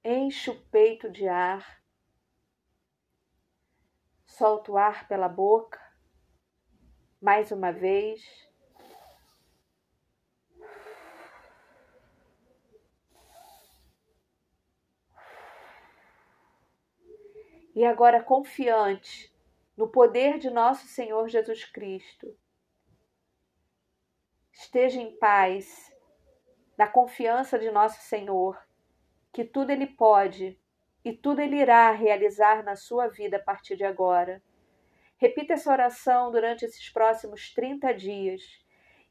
enche 0.02 0.50
o 0.50 0.64
peito 0.68 1.10
de 1.10 1.28
ar, 1.28 1.82
solta 4.24 4.72
o 4.72 4.78
ar 4.78 5.06
pela 5.06 5.28
boca, 5.28 5.78
mais 7.20 7.52
uma 7.52 7.70
vez. 7.70 8.48
E 17.74 17.84
agora, 17.84 18.22
confiante 18.22 19.30
no 19.76 19.86
poder 19.86 20.38
de 20.38 20.48
nosso 20.48 20.86
Senhor 20.86 21.28
Jesus 21.28 21.62
Cristo, 21.66 22.34
esteja 24.56 25.00
em 25.00 25.14
paz, 25.18 25.94
na 26.78 26.86
confiança 26.86 27.58
de 27.58 27.70
nosso 27.70 28.00
Senhor, 28.00 28.58
que 29.30 29.44
tudo 29.44 29.70
Ele 29.70 29.86
pode 29.86 30.58
e 31.04 31.12
tudo 31.12 31.40
Ele 31.40 31.56
irá 31.56 31.90
realizar 31.90 32.64
na 32.64 32.74
sua 32.74 33.06
vida 33.06 33.36
a 33.36 33.42
partir 33.42 33.76
de 33.76 33.84
agora. 33.84 34.42
Repita 35.18 35.52
essa 35.52 35.70
oração 35.70 36.32
durante 36.32 36.64
esses 36.64 36.88
próximos 36.88 37.52
30 37.52 37.92
dias 37.92 38.42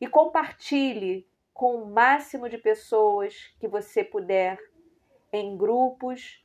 e 0.02 0.08
compartilhe 0.08 1.28
com 1.54 1.75
o 1.75 1.92
máximo 1.92 2.50
de 2.50 2.58
pessoas 2.58 3.56
que 3.60 3.68
você 3.68 4.04
puder, 4.04 4.58
em 5.32 5.56
grupos, 5.56 6.44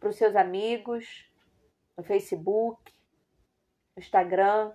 para 0.00 0.08
os 0.08 0.16
seus 0.16 0.34
amigos, 0.34 1.30
no 1.96 2.02
Facebook, 2.02 2.92
no 3.96 4.02
Instagram. 4.02 4.72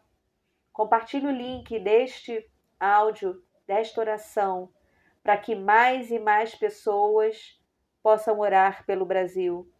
Compartilhe 0.72 1.28
o 1.28 1.32
link 1.32 1.78
deste 1.80 2.49
áudio, 2.80 3.44
desta 3.68 4.02
oração, 4.02 4.74
para 5.22 5.38
que 5.38 5.54
mais 5.54 6.10
e 6.10 6.18
mais 6.18 6.56
pessoas 6.56 7.60
possam 8.02 8.40
orar 8.40 8.86
pelo 8.86 9.06
Brasil. 9.06 9.72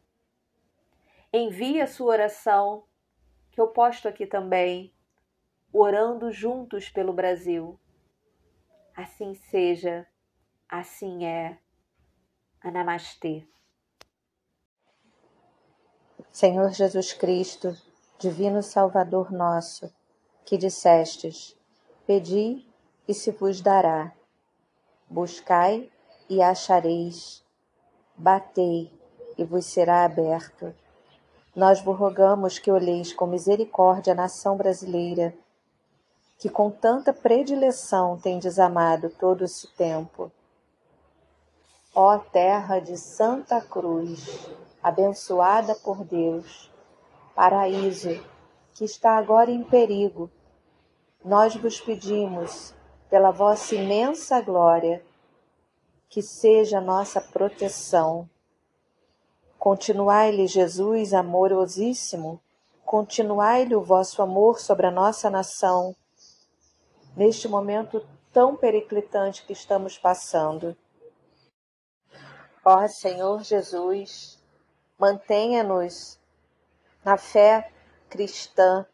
Envie 1.34 1.82
a 1.82 1.88
sua 1.88 2.12
oração, 2.12 2.84
que 3.52 3.60
eu 3.60 3.68
posto 3.70 4.08
aqui 4.08 4.28
também, 4.28 4.94
orando 5.72 6.32
juntos 6.32 6.90
pelo 6.90 7.14
Brasil. 7.14 7.80
Assim 8.96 9.34
seja, 9.34 10.06
assim 10.68 11.26
é. 11.26 11.58
Anamastê. 12.62 13.48
Senhor 16.32 16.72
Jesus 16.72 17.14
Cristo, 17.14 17.76
Divino 18.20 18.62
Salvador 18.62 19.32
nosso, 19.32 19.92
que 20.46 20.58
dissestes: 20.58 21.58
Pedi 22.06 22.69
e 23.10 23.14
se 23.16 23.32
vos 23.32 23.60
dará, 23.60 24.14
buscai 25.10 25.90
e 26.30 26.44
achareis, 26.44 27.44
batei 28.16 28.94
e 29.36 29.44
vos 29.44 29.66
será 29.66 30.04
aberto. 30.04 30.76
Nós 31.56 31.82
vos 31.82 31.98
rogamos 31.98 32.60
que 32.60 32.70
olheis 32.70 33.12
com 33.12 33.26
misericórdia 33.26 34.14
a 34.14 34.16
nação 34.16 34.56
brasileira, 34.56 35.34
que 36.38 36.50
com 36.50 36.70
tanta 36.70 37.12
predileção 37.12 38.16
tem 38.16 38.38
desamado 38.38 39.10
todo 39.10 39.44
esse 39.44 39.66
tempo. 39.70 40.32
Ó 41.96 42.16
terra 42.20 42.80
de 42.80 42.96
Santa 42.96 43.60
Cruz, 43.60 44.48
abençoada 44.84 45.74
por 45.74 46.04
Deus, 46.04 46.72
paraíso 47.34 48.24
que 48.76 48.86
está 48.86 49.18
agora 49.18 49.50
em 49.50 49.64
perigo, 49.64 50.30
nós 51.26 51.56
vos 51.56 51.82
pedimos, 51.82 52.78
pela 53.10 53.32
vossa 53.32 53.76
imensa 53.76 54.40
glória, 54.42 55.04
que 56.08 56.22
seja 56.22 56.80
nossa 56.80 57.20
proteção. 57.20 58.30
Continuai-lhe, 59.58 60.48
Jesus, 60.48 61.14
amorosíssimo, 61.14 62.42
continuai-lhe 62.86 63.76
o 63.76 63.84
vosso 63.84 64.22
amor 64.22 64.60
sobre 64.60 64.88
a 64.88 64.92
nossa 64.92 65.30
nação, 65.30 65.96
neste 67.16 67.48
momento 67.48 68.06
tão 68.32 68.56
periclitante 68.56 69.44
que 69.46 69.54
estamos 69.54 69.98
passando. 69.98 70.78
Ó 72.64 72.88
Senhor 72.88 73.44
Jesus, 73.44 74.40
mantenha-nos 74.98 76.20
na 77.04 77.18
fé 77.18 77.72
cristã, 78.10 78.86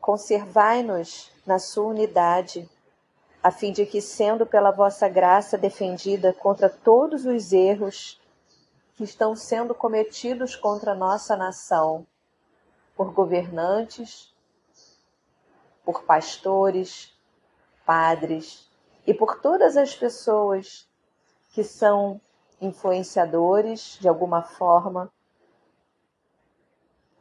conservai-nos 0.00 1.30
na 1.46 1.58
sua 1.58 1.86
unidade, 1.86 2.68
a 3.44 3.50
fim 3.50 3.72
de 3.72 3.84
que, 3.84 4.00
sendo 4.00 4.46
pela 4.46 4.70
vossa 4.70 5.06
graça 5.06 5.58
defendida 5.58 6.32
contra 6.32 6.70
todos 6.70 7.26
os 7.26 7.52
erros 7.52 8.18
que 8.94 9.04
estão 9.04 9.36
sendo 9.36 9.74
cometidos 9.74 10.56
contra 10.56 10.92
a 10.92 10.94
nossa 10.94 11.36
nação, 11.36 12.06
por 12.96 13.12
governantes, 13.12 14.34
por 15.84 16.04
pastores, 16.04 17.14
padres 17.84 18.66
e 19.06 19.12
por 19.12 19.38
todas 19.38 19.76
as 19.76 19.94
pessoas 19.94 20.88
que 21.52 21.62
são 21.62 22.18
influenciadores 22.62 23.98
de 24.00 24.08
alguma 24.08 24.40
forma, 24.40 25.12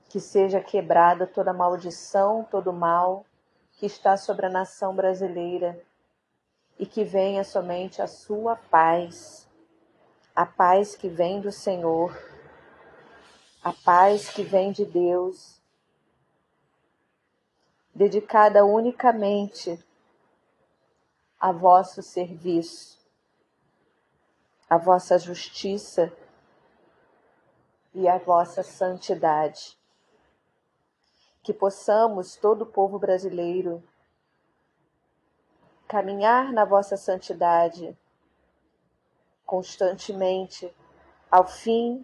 que 0.08 0.22
seja 0.22 0.62
quebrada 0.62 1.28
toda 1.28 1.52
maldição, 1.52 2.48
todo 2.50 2.72
mal 2.72 3.26
que 3.74 3.86
está 3.86 4.16
sobre 4.16 4.46
a 4.46 4.50
nação 4.50 4.96
brasileira 4.96 5.84
e 6.78 6.86
que 6.86 7.04
venha 7.04 7.44
somente 7.44 8.02
a 8.02 8.08
sua 8.08 8.56
paz, 8.56 9.48
a 10.36 10.46
paz 10.46 10.96
que 10.96 11.08
vem 11.08 11.40
do 11.40 11.52
Senhor, 11.52 12.18
a 13.64 13.72
paz 13.72 14.30
que 14.30 14.44
vem 14.44 14.72
de 14.72 14.86
Deus, 14.86 15.62
dedicada 17.94 18.66
unicamente 18.66 19.80
a 21.40 21.52
vosso 21.52 22.02
serviço 22.02 23.04
a 24.74 24.78
vossa 24.78 25.20
justiça 25.20 26.12
e 27.94 28.08
a 28.08 28.18
vossa 28.18 28.64
santidade. 28.64 29.78
Que 31.44 31.54
possamos, 31.54 32.36
todo 32.36 32.64
o 32.64 32.66
povo 32.66 32.98
brasileiro, 32.98 33.84
caminhar 35.94 36.52
na 36.52 36.66
vossa 36.66 36.98
santidade 36.98 37.96
constantemente, 39.46 40.74
ao 41.30 41.48
fim 41.48 42.04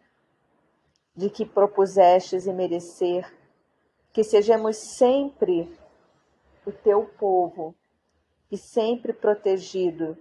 de 1.15 1.27
que 1.27 1.43
propusestes 1.43 2.45
e 2.45 2.53
merecer, 2.53 3.35
que 4.13 4.23
sejamos 4.23 4.77
sempre 4.77 5.75
o 6.67 6.71
teu 6.71 7.03
povo 7.17 7.73
e 8.51 8.57
sempre 8.57 9.11
protegido 9.11 10.15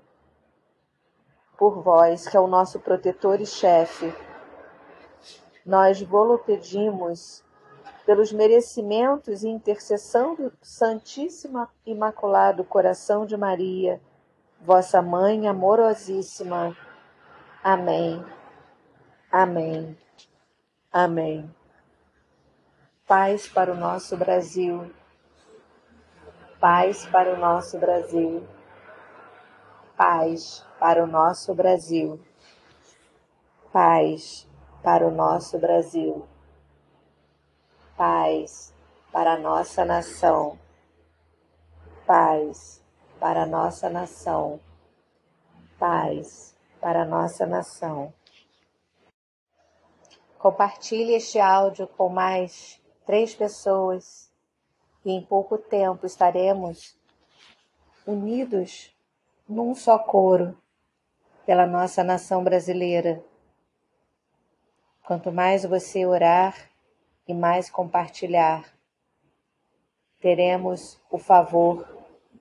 por 1.59 1.83
vós, 1.83 2.27
que 2.27 2.39
é 2.39 2.41
o 2.41 2.47
nosso 2.47 2.81
protetor 2.81 3.39
e 3.39 3.45
chefe. 3.45 4.11
Nós 5.67 6.01
vos 6.01 6.41
pedimos 6.41 7.45
pelos 8.09 8.33
merecimentos 8.33 9.43
e 9.45 9.49
intercessão 9.49 10.35
do 10.35 10.51
Santíssimo 10.63 11.69
Imaculado 11.85 12.65
Coração 12.65 13.27
de 13.27 13.37
Maria, 13.37 14.01
vossa 14.63 15.03
mãe 15.03 15.47
amorosíssima. 15.47 16.75
Amém. 17.63 18.25
Amém. 19.31 19.95
Amém. 20.91 21.55
Paz 23.07 23.47
para 23.47 23.73
o 23.73 23.77
nosso 23.77 24.17
Brasil. 24.17 24.91
Paz 26.59 27.05
para 27.05 27.35
o 27.35 27.37
nosso 27.37 27.79
Brasil. 27.79 28.43
Paz 29.99 30.65
para 30.81 31.05
o 31.05 31.07
nosso 31.07 31.55
Brasil. 31.55 32.19
Paz 33.71 34.49
para 34.83 35.07
o 35.07 35.11
nosso 35.11 35.59
Brasil. 35.59 36.27
Paz 37.99 38.73
para 39.11 39.33
a 39.33 39.37
nossa 39.37 39.85
nação. 39.85 40.57
Paz 42.07 42.81
para 43.19 43.43
a 43.43 43.47
nossa 43.47 43.91
nação. 43.91 44.61
Paz 45.81 46.57
para 46.81 47.03
a 47.03 47.05
nossa 47.05 47.45
nação. 47.45 48.15
Compartilhe 50.39 51.15
este 51.15 51.41
áudio 51.41 51.89
com 51.89 52.09
mais 52.09 52.81
três 53.05 53.35
pessoas 53.35 54.31
e 55.05 55.11
em 55.11 55.21
pouco 55.21 55.59
tempo 55.59 56.07
estaremos 56.07 56.97
unidos 58.07 58.95
num 59.49 59.75
só 59.75 59.99
coro 59.99 60.57
pela 61.45 61.67
nossa 61.67 62.05
nação 62.05 62.45
brasileira, 62.45 63.25
Quanto 65.05 65.33
mais 65.33 65.65
você 65.65 66.07
orar 66.07 66.69
e 67.29 67.35
mais 67.35 67.69
compartilhar, 67.69 68.65
teremos 70.19 70.99
o 71.11 71.19
favor 71.19 71.87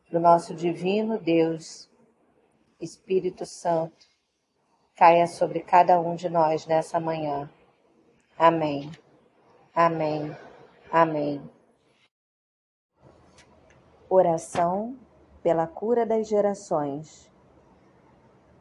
do 0.10 0.18
nosso 0.18 0.56
divino 0.56 1.20
Deus, 1.20 1.90
Espírito 2.80 3.46
Santo, 3.46 4.08
caia 4.96 5.28
sobre 5.28 5.60
cada 5.60 6.00
um 6.00 6.16
de 6.16 6.30
nós 6.30 6.66
nessa 6.66 7.00
manhã. 7.02 7.50
Amém. 8.38 8.90
Amém. 9.76 10.36
Amém. 10.90 11.42
Oração 14.10 14.98
pela 15.44 15.68
cura 15.68 16.06
das 16.06 16.30
gerações. 16.30 17.30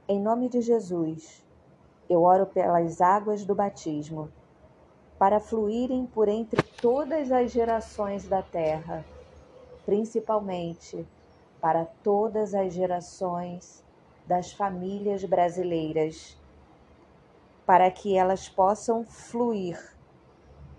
Em 0.09 0.21
nome 0.21 0.49
de 0.49 0.61
Jesus, 0.61 1.45
eu 2.09 2.23
oro 2.23 2.47
pelas 2.47 3.01
águas 3.01 3.45
do 3.45 3.55
batismo, 3.55 4.31
para 5.19 5.41
fluírem 5.41 6.07
por 6.07 6.29
entre 6.29 6.63
todas 6.63 7.33
as 7.33 7.51
gerações 7.51 8.29
da 8.29 8.43
terra, 8.43 9.05
principalmente 9.85 11.07
para 11.61 11.87
todas 12.03 12.55
as 12.55 12.73
gerações 12.75 13.83
das 14.27 14.53
famílias 14.53 15.25
brasileiras, 15.25 16.37
para 17.65 17.91
que 17.91 18.17
elas 18.17 18.49
possam 18.49 19.05
fluir 19.05 19.97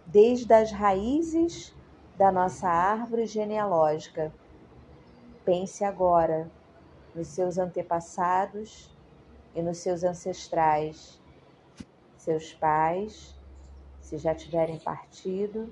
desde 0.05 0.53
as 0.53 0.71
raízes 0.71 1.75
da 2.15 2.31
nossa 2.31 2.67
árvore 2.67 3.25
genealógica. 3.25 4.31
Pense 5.43 5.83
agora 5.83 6.49
nos 7.13 7.27
seus 7.27 7.57
antepassados 7.57 8.95
e 9.55 9.61
nos 9.61 9.79
seus 9.79 10.03
ancestrais, 10.03 11.21
seus 12.17 12.53
pais, 12.53 13.36
se 14.07 14.17
já 14.17 14.33
tiverem 14.33 14.79
partido, 14.79 15.69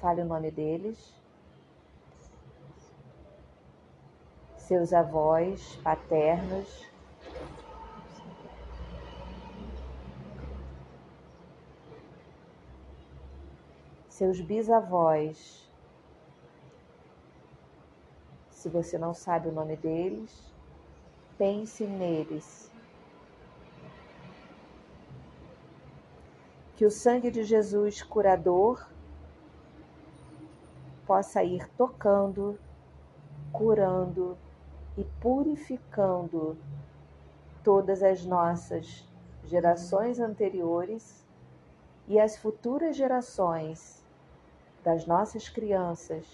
fale 0.00 0.20
o 0.20 0.24
nome 0.24 0.50
deles, 0.50 0.98
seus 4.56 4.92
avós 4.92 5.78
paternos, 5.84 6.84
seus 14.08 14.40
bisavós. 14.40 15.70
Se 18.50 18.68
você 18.68 18.98
não 18.98 19.14
sabe 19.14 19.46
o 19.46 19.52
nome 19.52 19.76
deles, 19.76 20.52
pense 21.38 21.86
neles. 21.86 22.67
Que 26.78 26.86
o 26.86 26.92
sangue 26.92 27.28
de 27.28 27.42
Jesus 27.42 28.04
curador 28.04 28.88
possa 31.04 31.42
ir 31.42 31.68
tocando, 31.70 32.56
curando 33.52 34.38
e 34.96 35.02
purificando 35.20 36.56
todas 37.64 38.00
as 38.00 38.24
nossas 38.24 39.04
gerações 39.42 40.20
anteriores 40.20 41.26
e 42.06 42.16
as 42.16 42.36
futuras 42.36 42.94
gerações 42.94 44.00
das 44.84 45.04
nossas 45.04 45.48
crianças, 45.48 46.24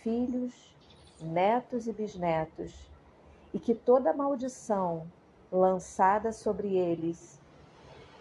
filhos, 0.00 0.76
netos 1.20 1.88
e 1.88 1.92
bisnetos 1.92 2.88
e 3.52 3.58
que 3.58 3.74
toda 3.74 4.12
maldição 4.12 5.04
lançada 5.50 6.30
sobre 6.30 6.76
eles 6.76 7.44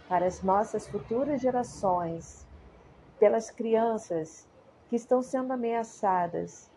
para 0.07 0.25
as 0.25 0.41
nossas 0.41 0.87
futuras 0.87 1.41
gerações, 1.41 2.45
pelas 3.19 3.49
crianças 3.49 4.47
que 4.89 4.95
estão 4.95 5.21
sendo 5.21 5.51
ameaçadas 5.51 6.69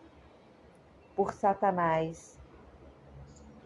por 1.15 1.33
Satanás, 1.33 2.39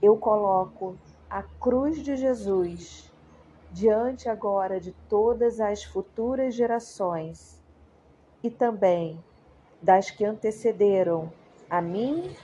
eu 0.01 0.17
coloco 0.17 0.97
a 1.29 1.43
cruz 1.43 2.03
de 2.03 2.15
Jesus 2.15 3.11
diante 3.71 4.27
agora 4.27 4.79
de 4.79 4.91
todas 5.09 5.59
as 5.59 5.83
futuras 5.83 6.53
gerações 6.53 7.61
e 8.43 8.49
também 8.49 9.23
das 9.81 10.11
que 10.11 10.25
antecederam 10.25 11.31
a 11.69 11.81
mim 11.81 12.35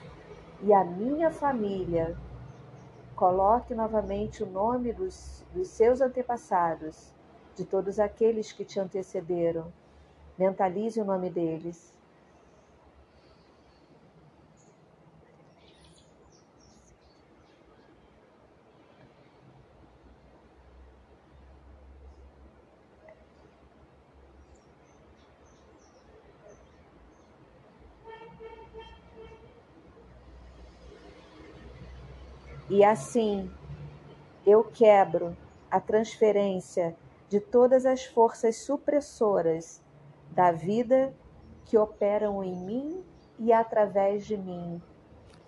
e 0.61 0.73
a 0.73 0.83
minha 0.83 1.29
família 1.31 2.17
Coloque 3.19 3.75
novamente 3.75 4.43
o 4.43 4.45
nome 4.45 4.93
dos, 4.93 5.43
dos 5.53 5.67
seus 5.67 5.99
antepassados, 5.99 7.11
de 7.53 7.65
todos 7.65 7.99
aqueles 7.99 8.53
que 8.53 8.63
te 8.63 8.79
antecederam. 8.79 9.73
Mentalize 10.37 11.01
o 11.01 11.03
nome 11.03 11.29
deles. 11.29 11.93
E 32.79 32.83
assim 32.85 33.51
eu 34.45 34.63
quebro 34.63 35.35
a 35.69 35.81
transferência 35.81 36.95
de 37.27 37.41
todas 37.41 37.85
as 37.85 38.05
forças 38.05 38.55
supressoras 38.55 39.83
da 40.31 40.53
vida 40.53 41.13
que 41.65 41.77
operam 41.77 42.41
em 42.41 42.55
mim 42.55 43.03
e 43.37 43.51
através 43.51 44.25
de 44.25 44.37
mim. 44.37 44.81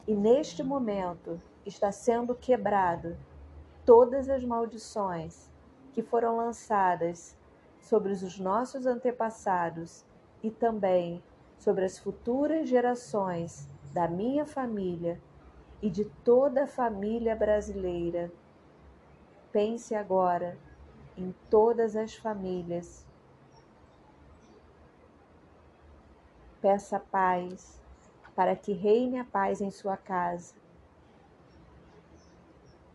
E 0.06 0.13
neste 0.13 0.62
momento 0.62 1.41
está 1.65 1.89
sendo 1.89 2.36
quebrado 2.36 3.15
todas 3.86 4.28
as 4.28 4.44
maldições 4.44 5.50
que 5.94 6.02
foram 6.02 6.36
lançadas 6.36 7.38
sobre 7.80 8.12
os 8.12 8.38
nossos 8.39 8.86
antepassados 8.86 10.04
e 10.44 10.52
também 10.52 11.24
sobre 11.58 11.86
as 11.86 11.98
futuras 11.98 12.67
gerações 12.67 13.70
da 13.94 14.06
minha 14.06 14.46
família 14.46 15.17
e 15.82 15.89
de 15.89 16.06
toda 16.24 16.63
a 16.63 16.67
família 16.67 17.36
brasileira. 17.36 18.32
Pense 19.52 19.96
agora 19.96 20.58
em 21.17 21.34
todas 21.50 21.96
as 21.96 22.15
famílias. 22.15 23.06
Peça 26.62 27.00
paz 27.00 27.80
para 28.36 28.56
que 28.56 28.74
reine 28.74 29.20
a 29.20 29.26
paz 29.26 29.62
em 29.62 29.72
sua 29.72 29.98
casa. 29.98 30.54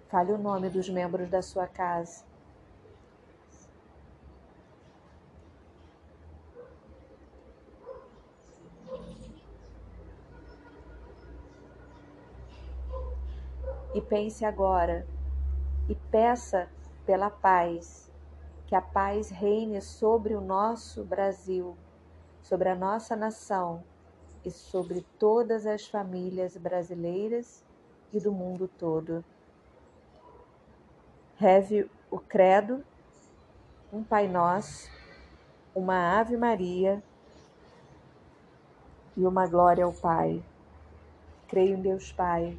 Fale 0.09 0.33
o 0.33 0.39
nome 0.39 0.71
dos 0.71 0.89
membros 0.89 1.29
da 1.29 1.43
sua 1.43 1.67
casa. 1.67 2.26
E 13.97 14.01
pense 14.03 14.45
agora 14.45 15.07
e 15.89 15.95
peça 15.95 16.69
pela 17.07 17.31
paz, 17.31 18.13
que 18.67 18.75
a 18.75 18.83
paz 18.83 19.31
reine 19.31 19.81
sobre 19.81 20.35
o 20.35 20.41
nosso 20.43 21.03
Brasil, 21.03 21.75
sobre 22.43 22.69
a 22.69 22.75
nossa 22.75 23.17
nação 23.17 23.83
e 24.45 24.51
sobre 24.51 25.01
todas 25.19 25.67
as 25.67 25.87
famílias 25.87 26.59
brasileiras 26.59 27.65
e 28.13 28.21
do 28.21 28.31
mundo 28.31 28.69
todo. 28.69 29.25
Reve 31.37 31.91
o 32.11 32.19
Credo, 32.19 32.85
um 33.91 34.05
Pai 34.05 34.29
Nosso, 34.29 34.91
uma 35.75 36.21
Ave 36.21 36.37
Maria 36.37 37.03
e 39.17 39.27
uma 39.27 39.47
Glória 39.47 39.87
ao 39.87 39.93
Pai. 39.95 40.45
Creio 41.49 41.79
em 41.79 41.81
Deus 41.81 42.13
Pai 42.13 42.59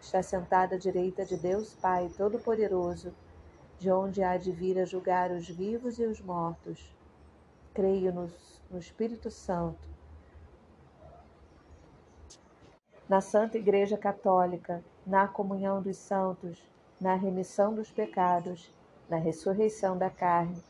está 0.00 0.22
sentada 0.22 0.76
à 0.76 0.78
direita 0.78 1.24
de 1.24 1.36
Deus 1.36 1.74
Pai 1.74 2.10
Todo-Poderoso, 2.16 3.14
de 3.78 3.90
onde 3.90 4.22
há 4.22 4.36
de 4.36 4.50
vir 4.50 4.78
a 4.78 4.84
julgar 4.84 5.30
os 5.30 5.48
vivos 5.48 5.98
e 5.98 6.04
os 6.04 6.20
mortos. 6.20 6.94
Creio 7.74 8.12
nos, 8.12 8.60
no 8.70 8.78
Espírito 8.78 9.30
Santo, 9.30 9.88
na 13.08 13.20
Santa 13.20 13.56
Igreja 13.56 13.96
Católica, 13.96 14.84
na 15.06 15.26
comunhão 15.26 15.80
dos 15.80 15.96
santos, 15.96 16.62
na 17.00 17.14
remissão 17.14 17.74
dos 17.74 17.90
pecados, 17.90 18.70
na 19.08 19.16
ressurreição 19.16 19.96
da 19.96 20.10
carne, 20.10 20.62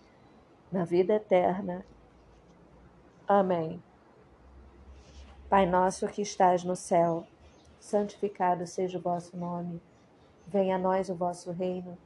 na 0.71 0.85
vida 0.85 1.15
eterna. 1.15 1.85
Amém. 3.27 3.83
Pai 5.49 5.67
nosso 5.67 6.07
que 6.09 6.23
estás 6.23 6.63
no 6.63 6.77
céu, 6.77 7.27
santificado 7.81 8.67
seja 8.67 8.99
o 8.99 9.03
vosso 9.03 9.37
nome. 9.37 9.81
Venha 10.47 10.77
a 10.77 10.79
nós 10.79 11.09
o 11.09 11.15
vosso 11.15 11.51
reino. 11.53 11.97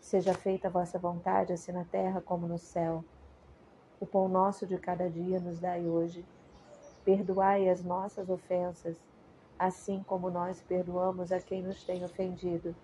Seja 0.00 0.34
feita 0.34 0.68
a 0.68 0.70
vossa 0.70 0.98
vontade, 0.98 1.52
assim 1.52 1.72
na 1.72 1.84
terra 1.84 2.20
como 2.20 2.46
no 2.46 2.58
céu. 2.58 3.04
O 4.00 4.06
pão 4.06 4.28
nosso 4.28 4.66
de 4.66 4.76
cada 4.78 5.08
dia 5.08 5.40
nos 5.40 5.58
dai 5.58 5.86
hoje. 5.86 6.24
Perdoai 7.04 7.68
as 7.68 7.82
nossas 7.82 8.28
ofensas 8.28 8.96
assim 9.58 10.02
como 10.06 10.30
nós 10.30 10.62
perdoamos 10.62 11.32
a 11.32 11.40
quem 11.40 11.62
nos 11.62 11.82
tem 11.84 12.04
ofendido. 12.04 12.74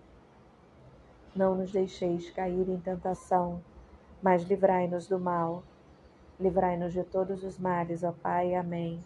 Não 1.35 1.55
nos 1.55 1.71
deixeis 1.71 2.29
cair 2.31 2.67
em 2.67 2.79
tentação, 2.79 3.61
mas 4.21 4.43
livrai-nos 4.43 5.07
do 5.07 5.19
mal. 5.19 5.63
Livrai-nos 6.39 6.93
de 6.93 7.03
todos 7.03 7.43
os 7.43 7.57
males, 7.57 8.03
ó 8.03 8.11
Pai. 8.11 8.55
Amém. 8.55 8.99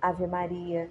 Ave 0.00 0.26
Maria, 0.26 0.90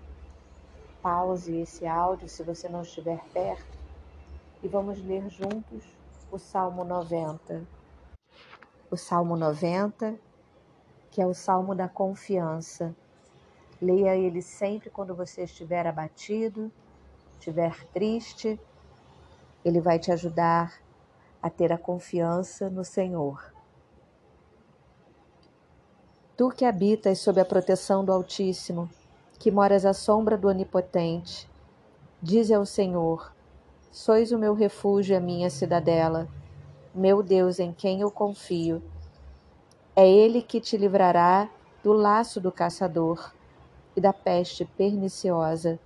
pause 1.01 1.57
esse 1.57 1.85
áudio 1.85 2.29
se 2.29 2.43
você 2.43 2.69
não 2.69 2.83
estiver 2.83 3.23
perto 3.33 3.77
e 4.63 4.67
vamos 4.67 5.03
ler 5.03 5.27
juntos 5.29 5.83
o 6.31 6.37
Salmo 6.37 6.83
90. 6.83 7.65
O 8.89 8.95
Salmo 8.95 9.35
90, 9.35 10.15
que 11.09 11.21
é 11.21 11.25
o 11.25 11.33
Salmo 11.33 11.73
da 11.73 11.89
confiança. 11.89 12.95
Leia 13.81 14.15
ele 14.15 14.41
sempre 14.41 14.89
quando 14.89 15.15
você 15.15 15.43
estiver 15.43 15.87
abatido, 15.87 16.71
estiver 17.33 17.85
triste. 17.87 18.59
Ele 19.65 19.81
vai 19.81 19.97
te 19.97 20.11
ajudar 20.11 20.79
a 21.41 21.49
ter 21.49 21.73
a 21.73 21.77
confiança 21.77 22.69
no 22.69 22.85
Senhor. 22.85 23.51
Tu 26.37 26.49
que 26.49 26.65
habitas 26.65 27.19
sob 27.19 27.39
a 27.41 27.45
proteção 27.45 28.05
do 28.05 28.11
Altíssimo, 28.11 28.89
que 29.41 29.49
moras 29.49 29.87
à 29.87 29.91
sombra 29.91 30.37
do 30.37 30.47
Onipotente, 30.47 31.49
dize 32.21 32.53
ao 32.53 32.63
Senhor: 32.63 33.33
Sois 33.91 34.31
o 34.31 34.37
meu 34.37 34.53
refúgio 34.53 35.15
e 35.15 35.17
a 35.17 35.19
minha 35.19 35.49
cidadela, 35.49 36.29
meu 36.93 37.23
Deus 37.23 37.59
em 37.59 37.73
quem 37.73 38.01
eu 38.01 38.11
confio. 38.11 38.83
É 39.95 40.07
Ele 40.07 40.43
que 40.43 40.61
te 40.61 40.77
livrará 40.77 41.49
do 41.83 41.91
laço 41.91 42.39
do 42.39 42.51
caçador 42.51 43.33
e 43.95 43.99
da 43.99 44.13
peste 44.13 44.63
perniciosa. 44.63 45.79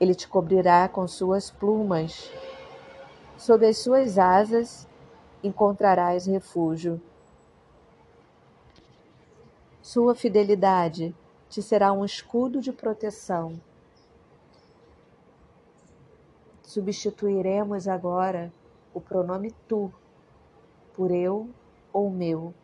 Ele 0.00 0.14
te 0.14 0.26
cobrirá 0.26 0.88
com 0.88 1.06
suas 1.06 1.50
plumas, 1.50 2.32
sob 3.36 3.66
as 3.66 3.76
suas 3.76 4.18
asas 4.18 4.88
encontrarás 5.44 6.24
refúgio. 6.24 6.98
Sua 9.82 10.14
fidelidade 10.14 11.14
te 11.52 11.60
será 11.60 11.92
um 11.92 12.02
escudo 12.02 12.62
de 12.62 12.72
proteção. 12.72 13.60
Substituiremos 16.62 17.86
agora 17.86 18.50
o 18.94 19.02
pronome 19.02 19.54
tu 19.68 19.92
por 20.94 21.10
eu 21.10 21.50
ou 21.92 22.08
meu. 22.08 22.54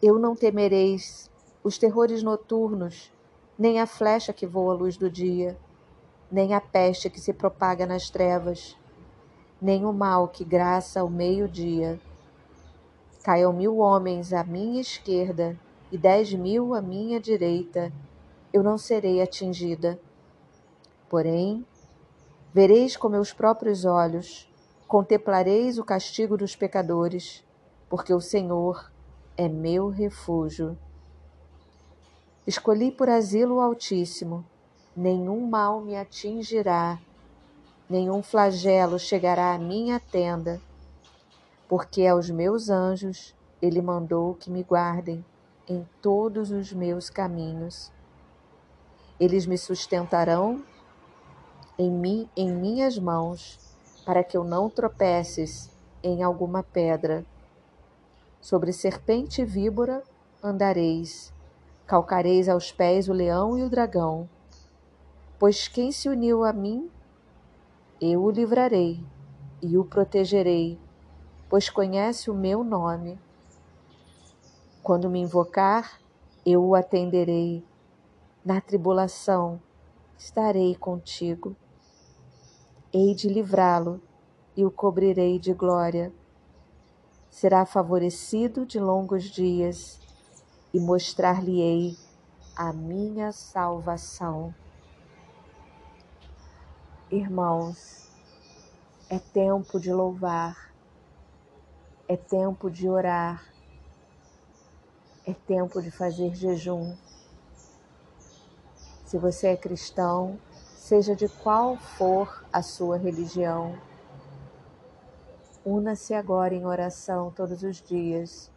Eu 0.00 0.16
não 0.16 0.36
temereis 0.36 1.28
os 1.64 1.76
terrores 1.76 2.22
noturnos, 2.22 3.12
nem 3.58 3.80
a 3.80 3.86
flecha 3.88 4.32
que 4.32 4.46
voa 4.46 4.72
à 4.72 4.76
luz 4.76 4.96
do 4.96 5.10
dia, 5.10 5.58
nem 6.30 6.54
a 6.54 6.60
peste 6.60 7.10
que 7.10 7.20
se 7.20 7.32
propaga 7.32 7.84
nas 7.84 8.10
trevas, 8.10 8.78
nem 9.60 9.84
o 9.84 9.92
mal 9.92 10.28
que 10.28 10.44
graça 10.44 11.00
ao 11.00 11.10
meio-dia. 11.10 11.98
Caiam 13.24 13.52
mil 13.52 13.78
homens 13.78 14.32
à 14.32 14.44
minha 14.44 14.80
esquerda 14.80 15.58
e 15.90 15.96
dez 15.96 16.32
mil 16.32 16.74
à 16.74 16.82
minha 16.82 17.20
direita, 17.20 17.92
eu 18.52 18.62
não 18.62 18.76
serei 18.76 19.22
atingida. 19.22 19.98
Porém, 21.08 21.64
vereis 22.52 22.96
com 22.96 23.08
meus 23.08 23.32
próprios 23.32 23.84
olhos, 23.84 24.50
contemplareis 24.88 25.78
o 25.78 25.84
castigo 25.84 26.36
dos 26.36 26.56
pecadores, 26.56 27.44
porque 27.88 28.12
o 28.12 28.20
Senhor 28.20 28.90
é 29.36 29.48
meu 29.48 29.88
refúgio. 29.88 30.76
Escolhi 32.46 32.90
por 32.90 33.08
asilo 33.08 33.56
o 33.56 33.60
Altíssimo, 33.60 34.44
nenhum 34.96 35.46
mal 35.46 35.80
me 35.80 35.96
atingirá, 35.96 36.98
nenhum 37.88 38.22
flagelo 38.22 38.98
chegará 38.98 39.54
à 39.54 39.58
minha 39.58 40.00
tenda, 40.00 40.60
porque 41.68 42.06
aos 42.06 42.30
meus 42.30 42.70
anjos 42.70 43.34
ele 43.60 43.80
mandou 43.80 44.34
que 44.34 44.50
me 44.50 44.62
guardem 44.62 45.24
em 45.68 45.86
todos 46.00 46.50
os 46.50 46.72
meus 46.72 47.10
caminhos. 47.10 47.92
Eles 49.18 49.46
me 49.46 49.58
sustentarão 49.58 50.62
em 51.78 51.90
mim, 51.90 52.28
em 52.36 52.50
minhas 52.50 52.98
mãos, 52.98 53.58
para 54.04 54.22
que 54.22 54.36
eu 54.36 54.44
não 54.44 54.70
tropeces 54.70 55.70
em 56.02 56.22
alguma 56.22 56.62
pedra. 56.62 57.24
Sobre 58.40 58.72
serpente 58.72 59.42
e 59.42 59.44
víbora 59.44 60.02
andareis, 60.42 61.32
calcareis 61.86 62.48
aos 62.48 62.70
pés 62.70 63.08
o 63.08 63.12
leão 63.12 63.58
e 63.58 63.62
o 63.62 63.68
dragão. 63.68 64.28
Pois 65.38 65.68
quem 65.68 65.90
se 65.90 66.08
uniu 66.08 66.44
a 66.44 66.52
mim, 66.52 66.90
eu 68.00 68.22
o 68.22 68.30
livrarei 68.30 69.02
e 69.60 69.76
o 69.76 69.84
protegerei, 69.84 70.78
pois 71.48 71.68
conhece 71.68 72.30
o 72.30 72.34
meu 72.34 72.62
nome. 72.62 73.18
Quando 74.86 75.10
me 75.10 75.18
invocar, 75.18 76.00
eu 76.46 76.64
o 76.64 76.76
atenderei. 76.76 77.66
Na 78.44 78.60
tribulação, 78.60 79.60
estarei 80.16 80.76
contigo. 80.76 81.56
Hei 82.92 83.12
de 83.12 83.28
livrá-lo 83.28 84.00
e 84.56 84.64
o 84.64 84.70
cobrirei 84.70 85.40
de 85.40 85.52
glória 85.52 86.12
será 87.28 87.66
favorecido 87.66 88.64
de 88.64 88.78
longos 88.78 89.24
dias 89.24 90.00
e 90.72 90.78
mostrar-lhe-ei 90.78 91.98
a 92.54 92.72
minha 92.72 93.32
salvação. 93.32 94.54
Irmãos, 97.10 98.08
é 99.10 99.18
tempo 99.18 99.80
de 99.80 99.92
louvar, 99.92 100.72
é 102.06 102.16
tempo 102.16 102.70
de 102.70 102.88
orar, 102.88 103.55
é 105.26 105.34
tempo 105.34 105.82
de 105.82 105.90
fazer 105.90 106.34
jejum. 106.34 106.96
Se 109.04 109.18
você 109.18 109.48
é 109.48 109.56
cristão, 109.56 110.38
seja 110.76 111.14
de 111.14 111.28
qual 111.28 111.76
for 111.76 112.44
a 112.52 112.62
sua 112.62 112.96
religião, 112.96 113.76
Una-se 115.68 116.14
agora 116.14 116.54
em 116.54 116.64
oração 116.64 117.32
todos 117.32 117.64
os 117.64 117.82
dias, 117.82 118.52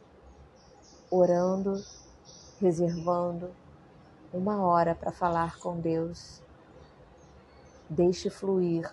orando, 1.10 1.84
reservando 2.62 3.50
uma 4.32 4.64
hora 4.64 4.94
para 4.94 5.12
falar 5.12 5.58
com 5.58 5.80
Deus. 5.80 6.40
Deixe 7.90 8.30
fluir, 8.30 8.88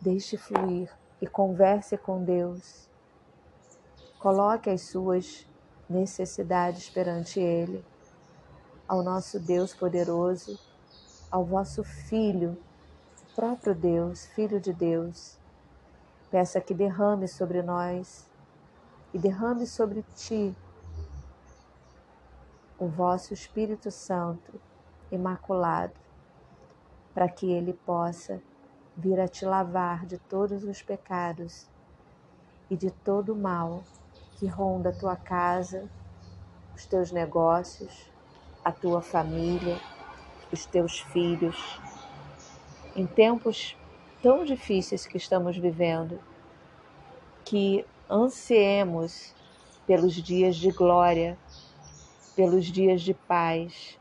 deixe 0.00 0.36
fluir 0.36 0.90
e 1.22 1.26
converse 1.28 1.96
com 1.96 2.24
Deus. 2.24 2.90
Coloque 4.18 4.68
as 4.68 4.80
suas 4.80 5.46
necessidades 5.88 6.88
perante 6.88 7.40
Ele, 7.40 7.84
ao 8.86 9.02
nosso 9.02 9.38
Deus 9.38 9.74
poderoso, 9.74 10.58
ao 11.30 11.44
vosso 11.44 11.82
Filho, 11.82 12.56
o 13.22 13.34
próprio 13.34 13.74
Deus, 13.74 14.26
Filho 14.26 14.60
de 14.60 14.72
Deus. 14.72 15.38
Peça 16.30 16.60
que 16.60 16.74
derrame 16.74 17.28
sobre 17.28 17.62
nós 17.62 18.28
e 19.12 19.18
derrame 19.18 19.66
sobre 19.66 20.04
ti 20.14 20.54
o 22.78 22.88
vosso 22.88 23.32
Espírito 23.32 23.90
Santo 23.90 24.60
imaculado, 25.10 25.94
para 27.14 27.28
que 27.28 27.50
ele 27.50 27.72
possa 27.72 28.42
vir 28.96 29.18
a 29.20 29.28
te 29.28 29.44
lavar 29.44 30.04
de 30.06 30.18
todos 30.18 30.64
os 30.64 30.82
pecados 30.82 31.68
e 32.68 32.76
de 32.76 32.90
todo 32.90 33.32
o 33.32 33.36
mal 33.36 33.82
que 34.38 34.46
ronda 34.46 34.90
a 34.90 34.92
tua 34.92 35.16
casa, 35.16 35.88
os 36.74 36.86
teus 36.86 37.12
negócios, 37.12 38.10
a 38.64 38.72
tua 38.72 39.00
família, 39.00 39.78
os 40.52 40.66
teus 40.66 41.00
filhos. 41.00 41.80
Em 42.96 43.06
tempos 43.06 43.76
tão 44.22 44.44
difíceis 44.44 45.06
que 45.06 45.16
estamos 45.16 45.56
vivendo, 45.56 46.18
que 47.44 47.84
ansiemos 48.10 49.34
pelos 49.86 50.14
dias 50.14 50.56
de 50.56 50.70
glória, 50.70 51.38
pelos 52.34 52.66
dias 52.66 53.02
de 53.02 53.14
paz, 53.14 53.98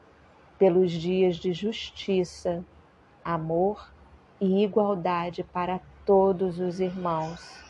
pelos 0.58 0.92
dias 0.92 1.36
de 1.38 1.54
justiça, 1.54 2.64
amor 3.24 3.94
e 4.40 4.64
igualdade 4.64 5.44
para 5.44 5.80
todos 6.06 6.60
os 6.60 6.80
irmãos. 6.80 7.63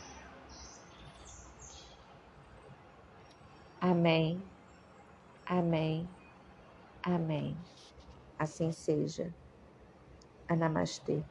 Amém, 3.86 4.42
amém, 5.44 6.08
amém. 7.02 7.54
Assim 8.38 8.72
seja. 8.72 9.30
Anamastê. 10.48 11.22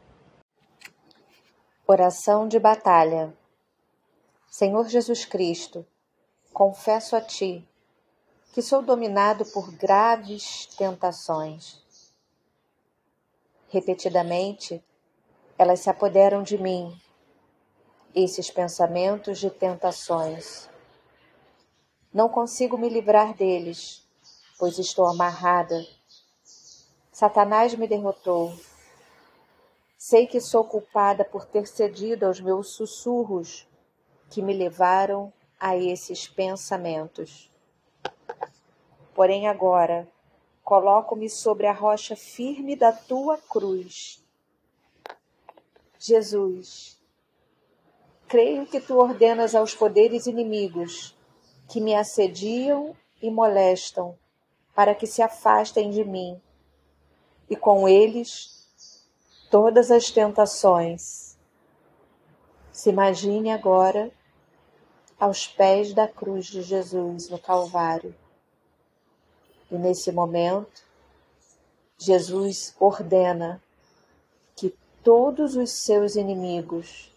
Oração 1.87 2.47
de 2.47 2.59
batalha. 2.59 3.35
Senhor 4.51 4.87
Jesus 4.87 5.25
Cristo, 5.25 5.83
confesso 6.53 7.15
a 7.15 7.21
Ti 7.21 7.67
que 8.53 8.61
sou 8.61 8.83
dominado 8.83 9.45
por 9.45 9.71
graves 9.71 10.67
tentações. 10.77 11.81
Repetidamente, 13.67 14.79
elas 15.57 15.79
se 15.79 15.89
apoderam 15.89 16.43
de 16.43 16.59
mim, 16.59 16.95
esses 18.13 18.51
pensamentos 18.51 19.39
de 19.39 19.49
tentações. 19.49 20.71
Não 22.13 22.29
consigo 22.29 22.77
me 22.77 22.89
livrar 22.89 23.33
deles, 23.33 24.07
pois 24.59 24.77
estou 24.77 25.07
amarrada. 25.07 25.83
Satanás 27.11 27.73
me 27.73 27.87
derrotou. 27.87 28.55
Sei 29.97 30.27
que 30.27 30.39
sou 30.39 30.63
culpada 30.63 31.25
por 31.25 31.43
ter 31.43 31.65
cedido 31.65 32.27
aos 32.27 32.39
meus 32.39 32.75
sussurros 32.75 33.67
que 34.29 34.43
me 34.43 34.53
levaram 34.53 35.33
a 35.59 35.75
esses 35.75 36.27
pensamentos. 36.27 37.51
Porém, 39.15 39.47
agora 39.47 40.07
coloco-me 40.63 41.29
sobre 41.29 41.65
a 41.65 41.73
rocha 41.73 42.15
firme 42.15 42.75
da 42.75 42.91
tua 42.91 43.39
cruz. 43.39 44.23
Jesus, 45.97 47.01
creio 48.27 48.67
que 48.67 48.79
tu 48.79 48.99
ordenas 48.99 49.55
aos 49.55 49.73
poderes 49.73 50.27
inimigos 50.27 51.17
que 51.67 51.79
me 51.81 51.95
assediam 51.95 52.95
e 53.21 53.29
molestam, 53.29 54.17
para 54.75 54.93
que 54.93 55.07
se 55.07 55.21
afastem 55.21 55.89
de 55.89 56.03
mim, 56.03 56.41
e 57.49 57.55
com 57.55 57.87
eles 57.87 58.67
todas 59.49 59.91
as 59.91 60.09
tentações. 60.09 61.37
Se 62.71 62.89
imagine 62.89 63.51
agora 63.51 64.11
aos 65.19 65.47
pés 65.47 65.93
da 65.93 66.07
cruz 66.07 66.47
de 66.47 66.61
Jesus 66.61 67.29
no 67.29 67.39
Calvário. 67.39 68.13
E 69.71 69.77
nesse 69.77 70.11
momento, 70.11 70.83
Jesus 71.97 72.75
ordena 72.79 73.61
que 74.55 74.75
todos 75.01 75.55
os 75.55 75.69
seus 75.71 76.15
inimigos, 76.15 77.09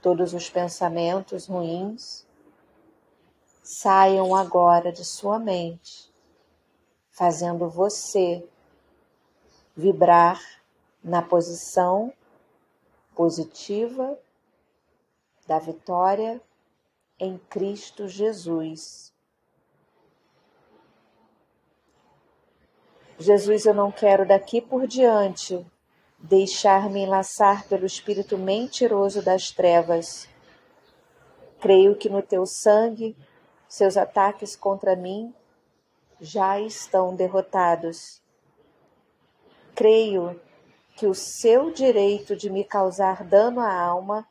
todos 0.00 0.32
os 0.32 0.48
pensamentos 0.48 1.46
ruins, 1.46 2.24
saiam 3.64 4.34
agora 4.34 4.92
de 4.92 5.02
sua 5.02 5.38
mente, 5.38 6.12
fazendo 7.10 7.66
você 7.66 8.46
vibrar 9.74 10.38
na 11.02 11.22
posição 11.22 12.12
positiva 13.14 14.18
da 15.46 15.58
vitória 15.58 16.40
em 17.18 17.38
Cristo 17.38 18.06
Jesus. 18.06 19.14
Jesus, 23.18 23.64
eu 23.64 23.72
não 23.72 23.90
quero 23.90 24.26
daqui 24.26 24.60
por 24.60 24.86
diante 24.86 25.64
deixar-me 26.18 27.00
enlaçar 27.00 27.66
pelo 27.66 27.86
espírito 27.86 28.36
mentiroso 28.36 29.22
das 29.22 29.50
trevas. 29.50 30.28
Creio 31.60 31.96
que 31.96 32.10
no 32.10 32.20
teu 32.20 32.44
sangue 32.44 33.16
seus 33.68 33.96
ataques 33.96 34.54
contra 34.54 34.94
mim 34.94 35.34
já 36.20 36.60
estão 36.60 37.14
derrotados. 37.14 38.22
Creio 39.74 40.40
que 40.96 41.06
o 41.06 41.14
seu 41.14 41.72
direito 41.72 42.36
de 42.36 42.48
me 42.48 42.64
causar 42.64 43.24
dano 43.24 43.60
à 43.60 43.72
alma, 43.74 44.26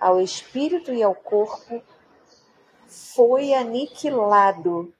ao 0.00 0.20
espírito 0.20 0.92
e 0.92 1.02
ao 1.02 1.14
corpo 1.14 1.80
foi 2.88 3.54
aniquilado 3.54 4.92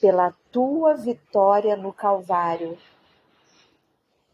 pela 0.00 0.32
tua 0.52 0.94
vitória 0.94 1.76
no 1.76 1.92
Calvário. 1.92 2.78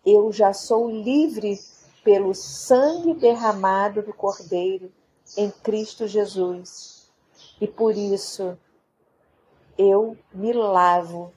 Eu 0.04 0.30
já 0.32 0.52
sou 0.52 0.90
livre 0.90 1.58
pelo 2.04 2.34
sangue 2.34 3.14
derramado 3.14 4.02
do 4.02 4.12
Cordeiro 4.12 4.92
em 5.36 5.50
Cristo 5.50 6.06
Jesus 6.06 6.99
e 7.60 7.66
por 7.66 7.96
isso 7.96 8.58
eu 9.76 10.16
me 10.32 10.52
lavo 10.52 11.32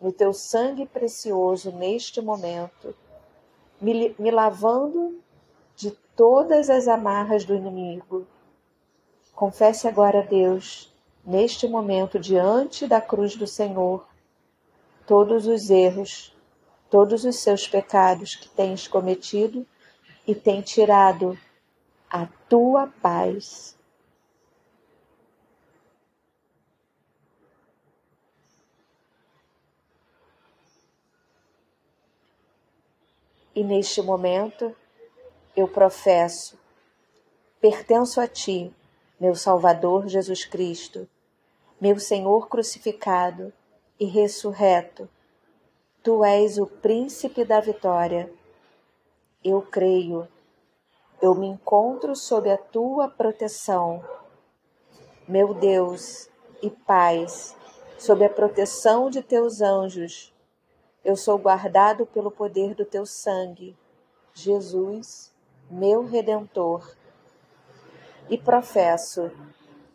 no 0.00 0.12
teu 0.12 0.32
sangue 0.32 0.86
precioso 0.86 1.70
neste 1.72 2.20
momento, 2.20 2.94
me, 3.80 4.14
me 4.18 4.30
lavando 4.30 5.20
de 5.74 5.90
todas 6.14 6.70
as 6.70 6.88
amarras 6.88 7.44
do 7.44 7.54
inimigo. 7.54 8.26
Confesse 9.34 9.86
agora 9.86 10.20
a 10.20 10.22
Deus, 10.22 10.92
neste 11.24 11.68
momento, 11.68 12.18
diante 12.18 12.86
da 12.86 13.00
cruz 13.00 13.36
do 13.36 13.46
Senhor, 13.46 14.06
todos 15.06 15.46
os 15.46 15.70
erros, 15.70 16.34
todos 16.90 17.24
os 17.24 17.36
seus 17.36 17.68
pecados 17.68 18.34
que 18.34 18.48
tens 18.48 18.88
cometido 18.88 19.66
e 20.26 20.34
tem 20.34 20.62
tirado 20.62 21.38
a 22.10 22.26
tua 22.48 22.86
paz 23.02 23.75
E 33.56 33.64
neste 33.64 34.02
momento 34.02 34.76
eu 35.56 35.66
professo: 35.66 36.58
pertenço 37.58 38.20
a 38.20 38.28
Ti, 38.28 38.70
meu 39.18 39.34
Salvador 39.34 40.06
Jesus 40.08 40.44
Cristo, 40.44 41.08
meu 41.80 41.98
Senhor 41.98 42.48
crucificado 42.50 43.50
e 43.98 44.04
ressurreto. 44.04 45.08
Tu 46.02 46.22
és 46.22 46.58
o 46.58 46.66
príncipe 46.66 47.46
da 47.46 47.58
vitória. 47.58 48.30
Eu 49.42 49.62
creio, 49.62 50.28
eu 51.22 51.34
me 51.34 51.46
encontro 51.46 52.14
sob 52.14 52.50
a 52.50 52.58
tua 52.58 53.08
proteção. 53.08 54.04
Meu 55.26 55.54
Deus 55.54 56.28
e 56.60 56.68
paz, 56.68 57.56
sob 57.98 58.22
a 58.22 58.28
proteção 58.28 59.08
de 59.08 59.22
teus 59.22 59.62
anjos 59.62 60.35
eu 61.06 61.14
sou 61.14 61.38
guardado 61.38 62.04
pelo 62.04 62.32
poder 62.32 62.74
do 62.74 62.84
teu 62.84 63.06
sangue, 63.06 63.76
Jesus, 64.34 65.32
meu 65.70 66.04
redentor. 66.04 66.96
E 68.28 68.36
professo: 68.36 69.30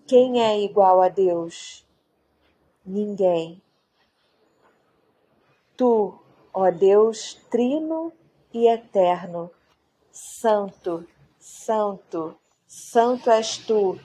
quem 0.07 0.41
é 0.41 0.57
igual 0.61 1.01
a 1.01 1.09
Deus? 1.09 1.85
Ninguém. 2.85 3.61
Tu, 5.75 6.17
ó 6.53 6.71
Deus 6.71 7.33
trino 7.49 8.13
e 8.53 8.69
eterno, 8.69 9.51
santo, 10.13 11.05
santo, 11.37 12.37
santo 12.65 13.29
és 13.29 13.57
tu, 13.57 13.99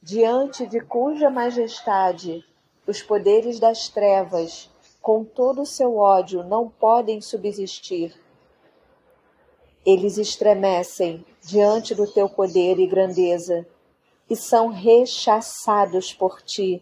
diante 0.00 0.68
de 0.68 0.80
cuja 0.80 1.28
majestade 1.28 2.44
os 2.86 3.02
poderes 3.02 3.58
das 3.58 3.88
trevas 3.88 4.71
com 5.02 5.24
todo 5.24 5.62
o 5.62 5.66
seu 5.66 5.96
ódio, 5.96 6.44
não 6.44 6.68
podem 6.68 7.20
subsistir. 7.20 8.14
Eles 9.84 10.16
estremecem 10.16 11.26
diante 11.42 11.92
do 11.92 12.06
teu 12.06 12.28
poder 12.28 12.78
e 12.78 12.86
grandeza 12.86 13.66
e 14.30 14.36
são 14.36 14.68
rechaçados 14.68 16.14
por 16.14 16.40
ti, 16.40 16.80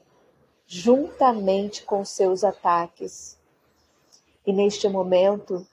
juntamente 0.66 1.82
com 1.82 2.04
seus 2.04 2.44
ataques. 2.44 3.38
E 4.46 4.52
neste 4.52 4.86
momento, 4.86 5.66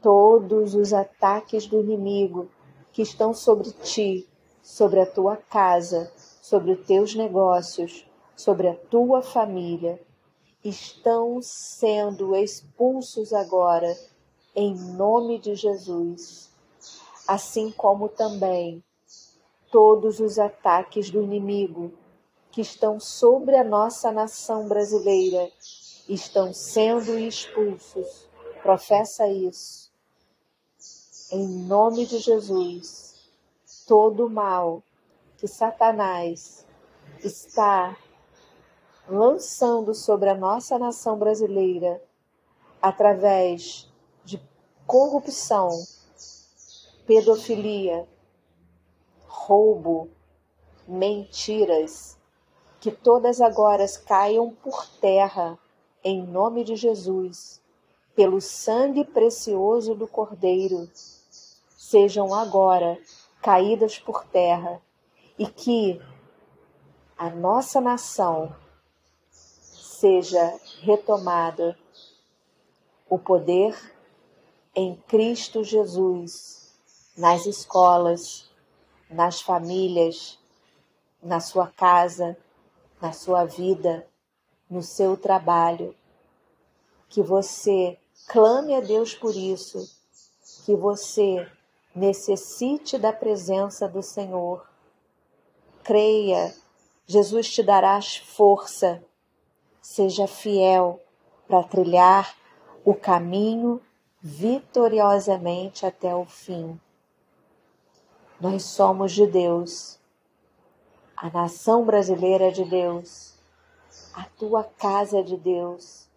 todos 0.00 0.76
os 0.76 0.92
ataques 0.92 1.66
do 1.66 1.80
inimigo 1.80 2.48
que 2.92 3.02
estão 3.02 3.34
sobre 3.34 3.72
ti, 3.72 4.28
sobre 4.62 5.00
a 5.00 5.06
tua 5.06 5.36
casa, 5.36 6.12
sobre 6.40 6.72
os 6.72 6.86
teus 6.86 7.16
negócios, 7.16 8.06
sobre 8.36 8.68
a 8.68 8.74
tua 8.74 9.20
família, 9.20 10.00
estão 10.64 11.40
sendo 11.42 12.36
expulsos 12.36 13.32
agora 13.32 13.96
em 14.54 14.74
nome 14.74 15.38
de 15.38 15.54
Jesus, 15.54 16.50
assim 17.26 17.70
como 17.70 18.08
também 18.08 18.82
todos 19.70 20.20
os 20.20 20.38
ataques 20.38 21.10
do 21.10 21.22
inimigo 21.22 21.92
que 22.50 22.60
estão 22.60 23.00
sobre 23.00 23.56
a 23.56 23.64
nossa 23.64 24.12
nação 24.12 24.68
brasileira 24.68 25.50
estão 26.08 26.52
sendo 26.52 27.18
expulsos. 27.18 28.28
Professa 28.62 29.26
isso. 29.26 29.90
Em 31.30 31.48
nome 31.48 32.04
de 32.04 32.18
Jesus, 32.18 33.14
todo 33.86 34.28
mal 34.28 34.82
que 35.38 35.48
Satanás 35.48 36.66
está 37.24 37.96
lançando 39.08 39.94
sobre 39.94 40.28
a 40.28 40.34
nossa 40.34 40.78
nação 40.78 41.18
brasileira 41.18 42.02
através 42.80 43.88
de 44.24 44.40
corrupção, 44.86 45.68
pedofilia, 47.06 48.08
roubo, 49.26 50.10
mentiras, 50.86 52.18
que 52.80 52.90
todas 52.90 53.40
agora 53.40 53.84
caiam 54.06 54.50
por 54.50 54.86
terra, 55.00 55.58
em 56.02 56.26
nome 56.26 56.64
de 56.64 56.74
Jesus, 56.74 57.62
pelo 58.14 58.40
sangue 58.40 59.04
precioso 59.04 59.94
do 59.94 60.06
Cordeiro, 60.06 60.88
sejam 61.76 62.34
agora 62.34 62.98
caídas 63.40 63.98
por 63.98 64.24
terra 64.24 64.80
e 65.38 65.46
que 65.46 66.00
a 67.16 67.30
nossa 67.30 67.80
nação 67.80 68.54
seja 70.02 70.58
retomada 70.80 71.78
o 73.08 73.16
poder 73.16 73.72
em 74.74 74.96
Cristo 75.06 75.62
Jesus 75.62 76.76
nas 77.16 77.46
escolas, 77.46 78.50
nas 79.08 79.40
famílias, 79.40 80.40
na 81.22 81.38
sua 81.38 81.68
casa, 81.68 82.36
na 83.00 83.12
sua 83.12 83.44
vida, 83.44 84.04
no 84.68 84.82
seu 84.82 85.16
trabalho. 85.16 85.94
Que 87.08 87.22
você 87.22 87.96
clame 88.26 88.74
a 88.74 88.80
Deus 88.80 89.14
por 89.14 89.36
isso, 89.36 89.88
que 90.66 90.74
você 90.74 91.48
necessite 91.94 92.98
da 92.98 93.12
presença 93.12 93.86
do 93.86 94.02
Senhor. 94.02 94.68
Creia, 95.84 96.52
Jesus 97.06 97.48
te 97.48 97.62
dará 97.62 98.00
força. 98.02 99.00
Seja 99.82 100.26
fiel 100.26 101.00
para 101.46 101.62
trilhar 101.64 102.34
o 102.84 102.94
caminho 102.94 103.82
vitoriosamente 104.22 105.84
até 105.84 106.14
o 106.14 106.24
fim. 106.24 106.80
Nós 108.40 108.62
somos 108.62 109.12
de 109.12 109.26
Deus 109.26 110.00
a 111.22 111.30
nação 111.30 111.84
brasileira 111.84 112.48
é 112.48 112.50
de 112.50 112.64
Deus, 112.64 113.34
a 114.12 114.24
tua 114.24 114.64
casa 114.64 115.20
é 115.20 115.22
de 115.22 115.36
Deus, 115.36 116.08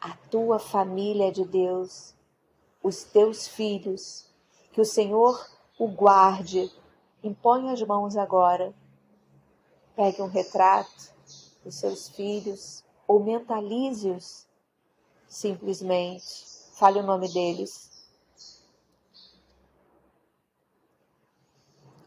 a 0.00 0.16
tua 0.32 0.58
família 0.58 1.28
é 1.28 1.30
de 1.30 1.44
Deus, 1.44 2.12
os 2.82 3.04
teus 3.04 3.46
filhos, 3.46 4.28
que 4.72 4.80
o 4.80 4.84
Senhor 4.84 5.48
o 5.78 5.86
guarde. 5.86 6.72
Impõe 7.22 7.70
as 7.70 7.80
mãos 7.82 8.16
agora. 8.16 8.74
Pegue 9.94 10.20
um 10.20 10.26
retrato 10.26 11.14
dos 11.62 11.76
seus 11.76 12.08
filhos 12.08 12.82
ou 13.06 13.22
mentalize-os 13.22 14.46
simplesmente. 15.28 16.46
Fale 16.74 16.98
o 16.98 17.02
nome 17.02 17.32
deles. 17.32 17.90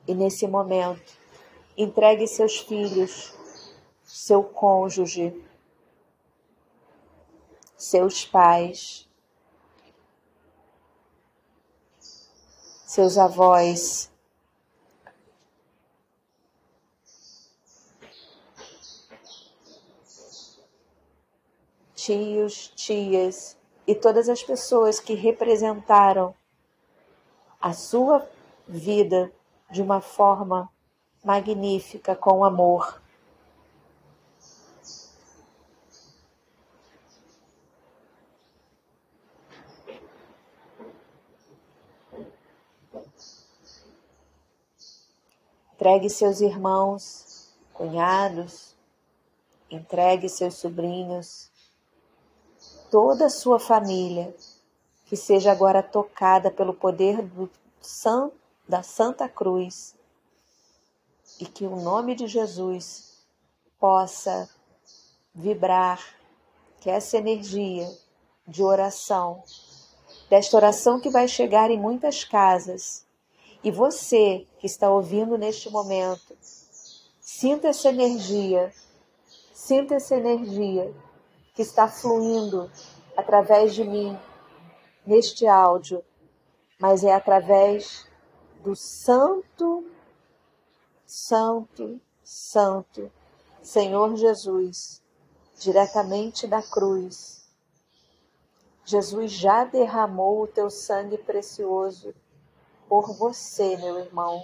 E 0.08 0.14
nesse 0.14 0.48
momento, 0.48 1.26
Entregue 1.78 2.26
seus 2.26 2.58
filhos, 2.60 3.34
seu 4.02 4.41
cônjuge, 4.41 5.46
seus 7.76 8.24
pais, 8.24 9.10
seus 12.86 13.18
avós, 13.18 14.10
tios, 22.06 22.72
tias 22.76 23.58
e 23.88 23.95
todas 23.95 24.30
as 24.30 24.43
pessoas 24.43 24.99
que 24.99 25.16
representaram 25.16 26.36
a 27.60 27.74
sua 27.74 28.30
vida 28.68 29.32
de 29.72 29.82
uma 29.82 29.99
forma 29.99 30.72
magnífica 31.24 32.16
com 32.16 32.45
amor. 32.45 33.01
Entregue 45.74 46.10
seus 46.12 46.39
irmãos, 46.39 47.51
cunhados, 47.74 48.76
entregue 49.72 50.30
seus 50.30 50.53
sobrinhos, 50.53 51.51
toda 52.90 53.26
a 53.26 53.30
sua 53.30 53.60
família, 53.60 54.36
que 55.06 55.16
seja 55.16 55.52
agora 55.52 55.84
tocada 55.84 56.50
pelo 56.50 56.74
poder 56.74 57.22
do, 57.22 57.50
da 58.68 58.82
Santa 58.82 59.30
Cruz 59.30 59.96
e 61.40 61.46
que 61.46 61.66
o 61.66 61.76
nome 61.76 62.16
de 62.16 62.28
Jesus 62.28 63.24
possa 63.80 64.50
vibrar, 65.34 66.02
que 66.80 66.90
essa 66.90 67.18
energia 67.18 67.88
de 68.48 68.64
oração, 68.64 69.44
desta 70.30 70.56
oração 70.56 71.00
que 71.00 71.10
vai 71.10 71.28
chegar 71.28 71.70
em 71.70 71.80
muitas 71.80 72.24
casas, 72.24 73.06
e 73.64 73.72
você 73.72 74.48
que 74.60 74.68
está 74.68 74.90
ouvindo 74.90 75.38
neste 75.38 75.70
momento, 75.70 76.38
sinta 77.20 77.68
essa 77.68 77.90
energia, 77.90 78.72
sinta 79.54 79.96
essa 79.96 80.16
energia 80.16 80.94
que 81.56 81.64
está 81.64 81.88
fluindo 81.88 82.70
através 83.18 83.74
de 83.74 83.84
mim 83.84 84.20
neste 85.06 85.47
áudio, 85.47 86.03
mas 86.80 87.03
é 87.03 87.14
através 87.14 88.06
do 88.62 88.76
santo 88.76 89.84
Santo, 91.08 92.01
Santo, 92.24 93.12
Senhor 93.62 94.16
Jesus, 94.16 95.03
diretamente 95.60 96.47
da 96.47 96.64
cruz. 96.64 97.47
Jesus 98.84 99.32
já 99.32 99.64
derramou 99.64 100.41
o 100.41 100.47
teu 100.47 100.70
sangue 100.72 101.18
precioso 101.20 102.14
por 102.89 103.14
você, 103.14 103.78
meu 103.78 103.99
irmão, 103.99 104.43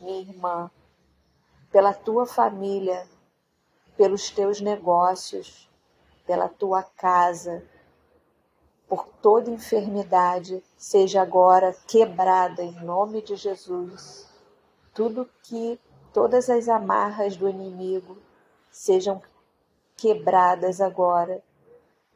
minha 0.00 0.20
irmã, 0.20 0.70
pela 1.70 1.94
tua 1.94 2.26
família, 2.26 3.08
pelos 3.96 4.30
teus 4.30 4.60
negócios, 4.60 5.70
pela 6.26 6.48
tua 6.48 6.82
casa, 6.82 7.64
por 8.88 9.08
toda 9.20 9.50
enfermidade, 9.50 10.62
seja 10.76 11.22
agora 11.22 11.74
quebrada 11.86 12.62
em 12.62 12.72
nome 12.84 13.22
de 13.22 13.36
Jesus. 13.36 14.28
Tudo 14.92 15.28
que 15.42 15.78
todas 16.12 16.48
as 16.48 16.68
amarras 16.68 17.36
do 17.36 17.48
inimigo 17.48 18.18
sejam 18.70 19.20
quebradas 19.96 20.80
agora. 20.80 21.42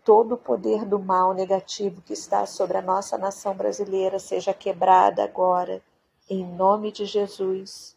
Todo 0.05 0.37
o 0.37 0.39
poder 0.39 0.85
do 0.85 0.99
mal 0.99 1.35
negativo 1.35 2.01
que 2.03 2.13
está 2.13 2.47
sobre 2.47 2.79
a 2.79 2.83
nossa 2.83 3.19
nação 3.19 3.55
brasileira 3.55 4.19
seja 4.19 4.55
quebrada 4.55 5.23
agora, 5.23 5.83
em 6.31 6.45
nome 6.45 6.93
de 6.93 7.05
Jesus. 7.05 7.97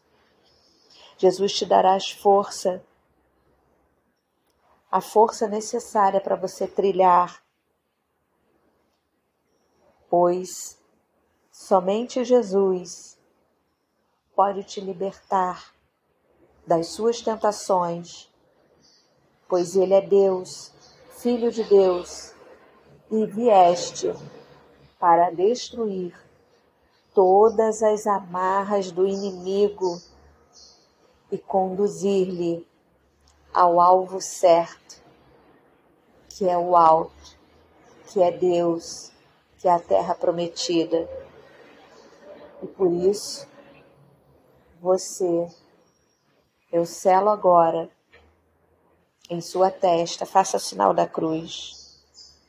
Jesus 1.16 1.52
te 1.52 1.64
dará 1.64 1.98
força, 2.20 2.82
a 4.92 5.00
força 5.00 5.48
necessária 5.48 6.20
para 6.20 6.36
você 6.36 6.66
trilhar, 6.66 7.42
pois 10.10 10.78
somente 11.50 12.22
Jesus 12.22 13.18
pode 14.36 14.62
te 14.64 14.82
libertar 14.82 15.72
das 16.66 16.88
suas 16.88 17.22
tentações, 17.22 18.30
pois 19.48 19.76
ele 19.76 19.94
é 19.94 20.02
Deus, 20.02 20.70
Filho 21.16 21.50
de 21.50 21.64
Deus, 21.64 22.34
e 23.10 23.24
vieste 23.24 24.12
para 24.98 25.30
destruir 25.30 26.14
todas 27.14 27.82
as 27.82 28.06
amarras 28.06 28.92
do 28.92 29.06
inimigo 29.06 29.98
e 31.30 31.38
conduzir-lhe 31.38 32.70
ao 33.52 33.80
alvo 33.80 34.20
certo, 34.20 35.02
que 36.28 36.48
é 36.48 36.56
o 36.56 36.76
alto, 36.76 37.36
que 38.08 38.22
é 38.22 38.30
Deus, 38.30 39.12
que 39.58 39.68
é 39.68 39.72
a 39.72 39.78
terra 39.78 40.14
prometida. 40.14 41.08
E 42.62 42.66
por 42.66 42.90
isso, 42.92 43.46
você, 44.80 45.48
eu 46.72 46.84
selo 46.84 47.28
agora 47.28 47.90
em 49.30 49.40
sua 49.40 49.70
testa, 49.70 50.26
faça 50.26 50.56
o 50.56 50.60
sinal 50.60 50.92
da 50.92 51.06
cruz. 51.06 52.00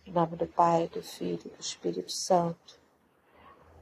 Em 0.06 0.12
nome 0.12 0.36
do 0.36 0.46
Pai, 0.46 0.90
do 0.90 1.02
Filho 1.02 1.40
e 1.46 1.50
do 1.50 1.60
Espírito 1.60 2.12
Santo. 2.12 2.78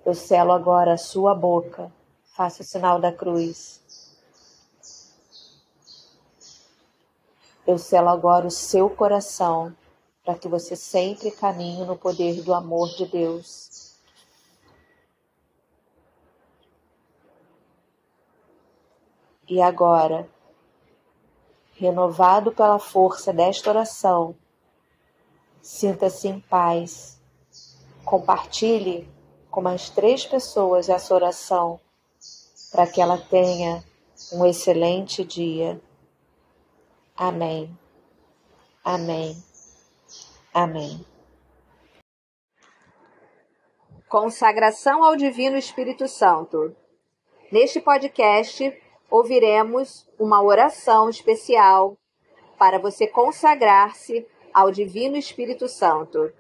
Eu 0.06 0.14
selo 0.14 0.52
agora 0.52 0.94
a 0.94 0.98
sua 0.98 1.34
boca, 1.34 1.92
faça 2.36 2.62
o 2.62 2.66
sinal 2.66 3.00
da 3.00 3.12
cruz. 3.12 3.81
Eu 7.66 7.78
selo 7.78 8.10
agora 8.10 8.48
o 8.48 8.52
seu 8.52 8.90
coração, 8.90 9.76
para 10.24 10.36
que 10.36 10.48
você 10.48 10.76
sempre 10.76 11.32
caminhe 11.32 11.86
no 11.86 11.98
poder 11.98 12.42
do 12.42 12.54
amor 12.54 12.90
de 12.90 13.06
Deus. 13.06 13.96
E 19.48 19.62
agora, 19.62 20.30
renovado 21.74 22.52
pela 22.52 22.80
força 22.80 23.34
desta 23.34 23.70
oração, 23.70 24.36
sinta-se 25.62 26.28
em 26.28 26.40
paz. 26.40 27.20
Compartilhe 28.06 29.10
com 29.52 29.62
mais 29.62 29.90
três 29.90 30.26
pessoas 30.26 30.90
essa 30.90 31.14
oração, 31.14 31.80
para 32.72 32.88
que 32.88 33.02
ela 33.02 33.18
tenha 33.18 33.84
um 34.32 34.46
excelente 34.46 35.24
dia. 35.26 35.82
Amém. 37.16 37.78
Amém. 38.84 39.36
Amém. 40.54 41.06
Consagração 44.10 45.04
ao 45.04 45.16
Divino 45.16 45.58
Espírito 45.58 46.08
Santo. 46.08 46.76
Neste 47.52 47.80
podcast, 47.80 48.78
ouviremos 49.10 50.08
uma 50.20 50.42
oração 50.42 51.10
especial 51.10 51.98
para 52.58 52.78
você 52.78 53.08
consagrar-se 53.08 54.28
ao 54.54 54.72
Divino 54.72 55.16
Espírito 55.18 55.68
Santo. 55.68 56.32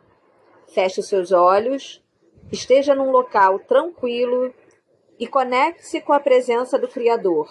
Feche 0.67 0.99
os 0.99 1.07
seus 1.07 1.31
olhos, 1.31 2.03
esteja 2.51 2.93
num 2.93 3.11
local 3.11 3.59
tranquilo 3.59 4.53
e 5.19 5.27
conecte-se 5.27 6.01
com 6.01 6.13
a 6.13 6.19
presença 6.19 6.77
do 6.77 6.87
Criador. 6.87 7.47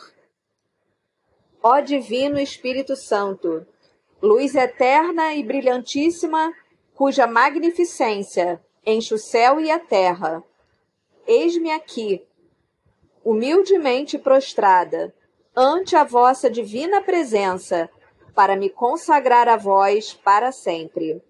Ó 1.62 1.80
Divino 1.80 2.40
Espírito 2.40 2.96
Santo, 2.96 3.66
luz 4.22 4.54
eterna 4.54 5.34
e 5.34 5.42
brilhantíssima, 5.42 6.54
cuja 6.94 7.26
magnificência 7.26 8.64
enche 8.84 9.12
o 9.12 9.18
céu 9.18 9.60
e 9.60 9.70
a 9.70 9.78
terra, 9.78 10.42
eis-me 11.26 11.70
aqui 11.70 12.26
humildemente 13.22 14.18
prostrada 14.18 15.14
ante 15.54 15.94
a 15.94 16.02
vossa 16.02 16.48
divina 16.48 17.02
presença, 17.02 17.90
para 18.34 18.56
me 18.56 18.70
consagrar 18.70 19.46
a 19.46 19.56
vós 19.58 20.14
para 20.14 20.52
sempre. 20.52 21.22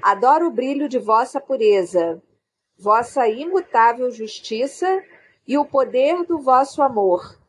Adoro 0.00 0.46
o 0.46 0.50
brilho 0.52 0.88
de 0.88 1.00
vossa 1.00 1.40
pureza, 1.40 2.22
vossa 2.78 3.26
imutável 3.26 4.08
justiça 4.12 5.02
e 5.48 5.58
o 5.58 5.64
poder 5.64 6.24
do 6.24 6.38
vosso 6.38 6.80
amor. 6.80 7.41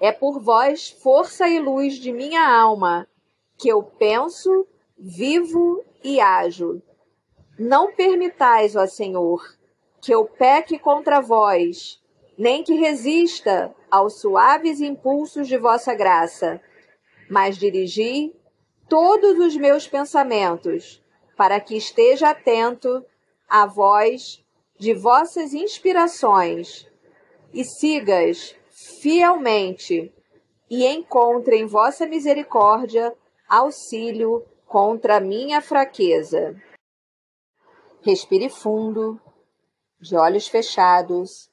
É 0.00 0.12
por 0.12 0.40
vós, 0.40 0.90
força 0.90 1.48
e 1.48 1.58
luz 1.58 1.94
de 1.94 2.12
minha 2.12 2.46
alma, 2.48 3.08
que 3.56 3.68
eu 3.68 3.82
penso, 3.82 4.66
vivo 4.96 5.84
e 6.02 6.20
ajo. 6.20 6.80
Não 7.58 7.92
permitais, 7.92 8.76
ó 8.76 8.86
Senhor, 8.86 9.42
que 10.00 10.14
eu 10.14 10.24
peque 10.24 10.78
contra 10.78 11.20
vós, 11.20 12.00
nem 12.36 12.62
que 12.62 12.74
resista 12.74 13.74
aos 13.90 14.20
suaves 14.20 14.80
impulsos 14.80 15.48
de 15.48 15.58
vossa 15.58 15.92
graça, 15.94 16.60
mas 17.28 17.58
dirigi 17.58 18.32
todos 18.88 19.38
os 19.38 19.56
meus 19.56 19.88
pensamentos 19.88 21.02
para 21.36 21.60
que 21.60 21.76
esteja 21.76 22.30
atento 22.30 23.04
à 23.48 23.66
voz 23.66 24.44
de 24.78 24.94
vossas 24.94 25.52
inspirações 25.52 26.86
e 27.52 27.64
sigas 27.64 28.57
fielmente 29.00 30.12
e 30.70 30.86
encontre 30.86 31.56
em 31.56 31.66
vossa 31.66 32.06
misericórdia 32.06 33.14
auxílio 33.48 34.44
contra 34.66 35.16
a 35.16 35.20
minha 35.20 35.60
fraqueza. 35.60 36.54
Respire 38.02 38.48
fundo, 38.48 39.20
de 40.00 40.16
olhos 40.16 40.46
fechados 40.46 41.50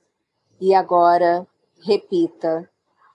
e 0.60 0.74
agora 0.74 1.48
repita: 1.82 2.70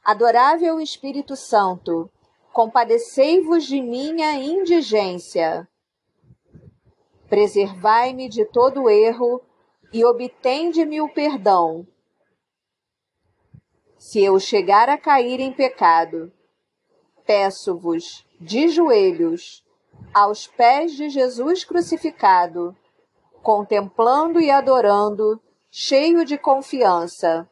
Adorável 0.04 0.80
Espírito 0.80 1.36
Santo, 1.36 2.10
compadecei-vos 2.52 3.64
de 3.64 3.80
minha 3.80 4.34
indigência. 4.34 5.68
Preservai-me 7.28 8.28
de 8.28 8.44
todo 8.44 8.90
erro 8.90 9.40
e 9.92 10.04
obtende-me 10.04 11.00
o 11.00 11.08
perdão. 11.08 11.86
Se 14.01 14.24
eu 14.24 14.40
chegar 14.40 14.88
a 14.88 14.96
cair 14.96 15.40
em 15.40 15.53
pecado, 15.53 16.32
peço-vos 17.26 18.26
de 18.40 18.70
joelhos 18.70 19.62
aos 20.14 20.46
pés 20.46 20.92
de 20.92 21.11
Jesus 21.11 21.66
crucificado, 21.66 22.74
contemplando 23.42 24.40
e 24.40 24.51
adorando 24.51 25.38
cheio 25.70 26.24
de 26.24 26.38
confiança. 26.38 27.46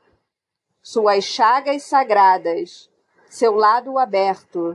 Suas 0.82 1.22
chagas 1.22 1.82
sagradas, 1.82 2.90
seu 3.28 3.54
lado 3.54 3.98
aberto, 3.98 4.74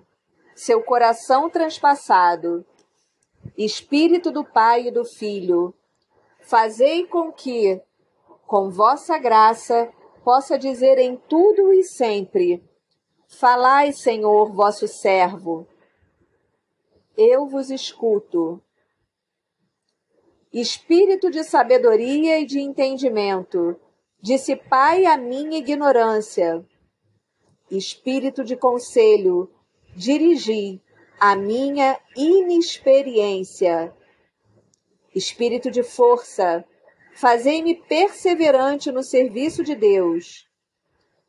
seu 0.56 0.84
coração 0.84 1.50
transpassado, 1.50 2.64
Espírito 3.58 4.30
do 4.30 4.46
Pai 4.46 4.90
e 4.90 4.92
do 4.92 5.04
Filho, 5.04 5.74
fazei 6.40 7.08
com 7.08 7.32
que, 7.32 7.82
com 8.46 8.70
vossa 8.70 9.18
graça, 9.18 9.92
possa 10.24 10.58
dizer 10.58 10.98
em 10.98 11.16
tudo 11.16 11.74
e 11.74 11.84
sempre: 11.84 12.64
Falai, 13.28 13.92
Senhor, 13.92 14.52
vosso 14.52 14.88
servo. 14.88 15.68
Eu 17.16 17.48
vos 17.48 17.70
escuto 17.70 18.62
espírito 20.54 21.32
de 21.32 21.44
sabedoria 21.44 22.40
e 22.40 22.46
de 22.46 22.60
entendimento, 22.60 23.76
dissipai 24.22 25.06
a 25.06 25.18
minha 25.18 25.58
ignorância. 25.58 26.64
Espírito 27.72 28.44
de 28.44 28.56
conselho, 28.56 29.50
dirigi 29.96 30.80
a 31.20 31.36
minha 31.36 32.00
inexperiência. 32.16 33.92
Espírito 35.16 35.72
de 35.72 35.82
força, 35.82 36.64
fazei-me 37.16 37.76
perseverante 37.76 38.92
no 38.92 39.04
serviço 39.04 39.64
de 39.64 39.76
Deus. 39.76 40.48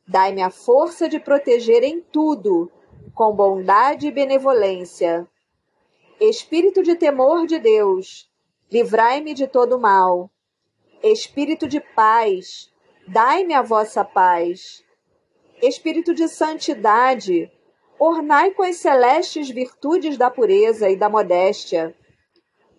Dai-me 0.07 0.43
a 0.43 0.51
força 0.51 1.09
de 1.09 1.19
proteger 1.19 1.83
em 1.83 2.01
tudo, 2.01 2.71
com 3.15 3.35
bondade 3.35 4.09
e 4.09 4.13
benevolência. 4.13 5.27
Espírito 6.21 6.83
de 6.83 6.95
temor 6.95 7.47
de 7.47 7.59
Deus, 7.59 8.31
livrai-me 8.71 9.35
de 9.35 9.47
todo 9.47 9.79
mal. 9.79 10.31
Espírito 11.03 11.69
de 11.69 11.81
paz, 11.81 12.73
dai-me 13.07 13.55
a 13.55 13.63
vossa 13.63 14.05
paz. 14.05 14.83
Espírito 15.63 16.15
de 16.15 16.29
santidade, 16.29 17.51
ornai 17.99 18.51
com 18.51 18.63
as 18.63 18.77
celestes 18.77 19.49
virtudes 19.49 20.19
da 20.19 20.31
pureza 20.31 20.89
e 20.91 20.97
da 20.97 21.09
modéstia 21.09 21.95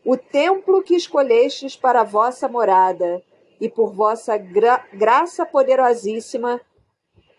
o 0.05 0.15
templo 0.15 0.83
que 0.83 0.95
escolhestes 0.95 1.75
para 1.75 2.03
vossa 2.03 2.47
morada, 2.47 3.23
e 3.59 3.67
por 3.67 3.91
vossa 3.91 4.37
gra 4.37 4.85
graça 4.93 5.45
poderosíssima, 5.45 6.61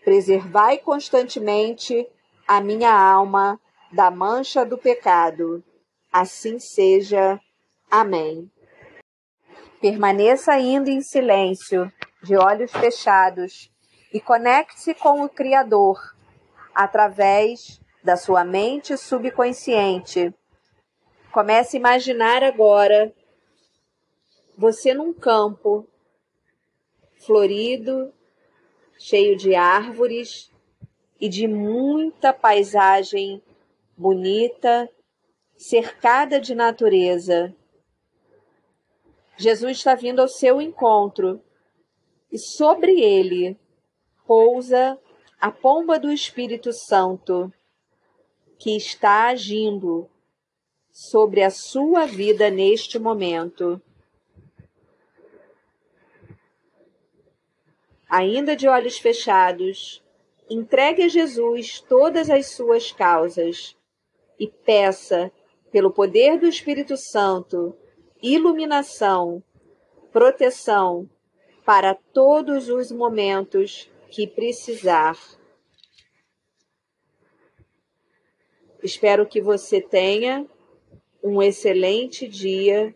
preservai 0.03 0.77
constantemente 0.77 2.07
a 2.47 2.59
minha 2.59 2.91
alma 2.91 3.59
da 3.91 4.11
mancha 4.11 4.65
do 4.65 4.77
pecado. 4.77 5.63
Assim 6.11 6.59
seja. 6.59 7.39
Amém. 7.89 8.51
Permaneça 9.79 10.51
ainda 10.51 10.89
em 10.89 11.01
silêncio, 11.01 11.91
de 12.23 12.35
olhos 12.35 12.71
fechados, 12.71 13.71
e 14.11 14.19
conecte-se 14.19 14.93
com 14.95 15.23
o 15.23 15.29
Criador 15.29 15.97
através 16.73 17.79
da 18.03 18.17
sua 18.17 18.43
mente 18.43 18.97
subconsciente. 18.97 20.33
Comece 21.31 21.77
a 21.77 21.79
imaginar 21.79 22.43
agora 22.43 23.13
você 24.57 24.93
num 24.93 25.13
campo 25.13 25.87
florido, 27.17 28.11
cheio 28.97 29.35
de 29.35 29.53
árvores 29.53 30.51
e 31.19 31.29
de 31.29 31.47
muita 31.47 32.33
paisagem 32.33 33.41
bonita, 33.95 34.89
cercada 35.55 36.39
de 36.39 36.55
natureza. 36.55 37.53
Jesus 39.35 39.77
está 39.77 39.95
vindo 39.95 40.21
ao 40.21 40.27
seu 40.27 40.61
encontro 40.61 41.41
e 42.31 42.39
sobre 42.39 42.99
ele 43.01 43.57
pousa 44.25 44.99
a 45.39 45.51
pomba 45.51 45.99
do 45.99 46.11
Espírito 46.11 46.73
Santo 46.73 47.51
que 48.57 48.75
está 48.75 49.27
agindo 49.27 50.09
sobre 50.99 51.43
a 51.43 51.51
sua 51.51 52.07
vida 52.07 52.49
neste 52.49 52.97
momento. 52.97 53.79
Ainda 58.09 58.55
de 58.55 58.67
olhos 58.67 58.97
fechados, 58.97 60.03
entregue 60.49 61.03
a 61.03 61.07
Jesus 61.07 61.79
todas 61.81 62.31
as 62.31 62.47
suas 62.47 62.91
causas 62.91 63.77
e 64.39 64.47
peça, 64.47 65.31
pelo 65.71 65.91
poder 65.91 66.39
do 66.39 66.47
Espírito 66.47 66.97
Santo, 66.97 67.77
iluminação, 68.19 69.43
proteção 70.11 71.07
para 71.63 71.93
todos 71.93 72.69
os 72.69 72.91
momentos 72.91 73.87
que 74.09 74.25
precisar. 74.25 75.15
Espero 78.81 79.27
que 79.27 79.39
você 79.39 79.79
tenha 79.79 80.47
um 81.23 81.41
excelente 81.41 82.27
dia 82.27 82.93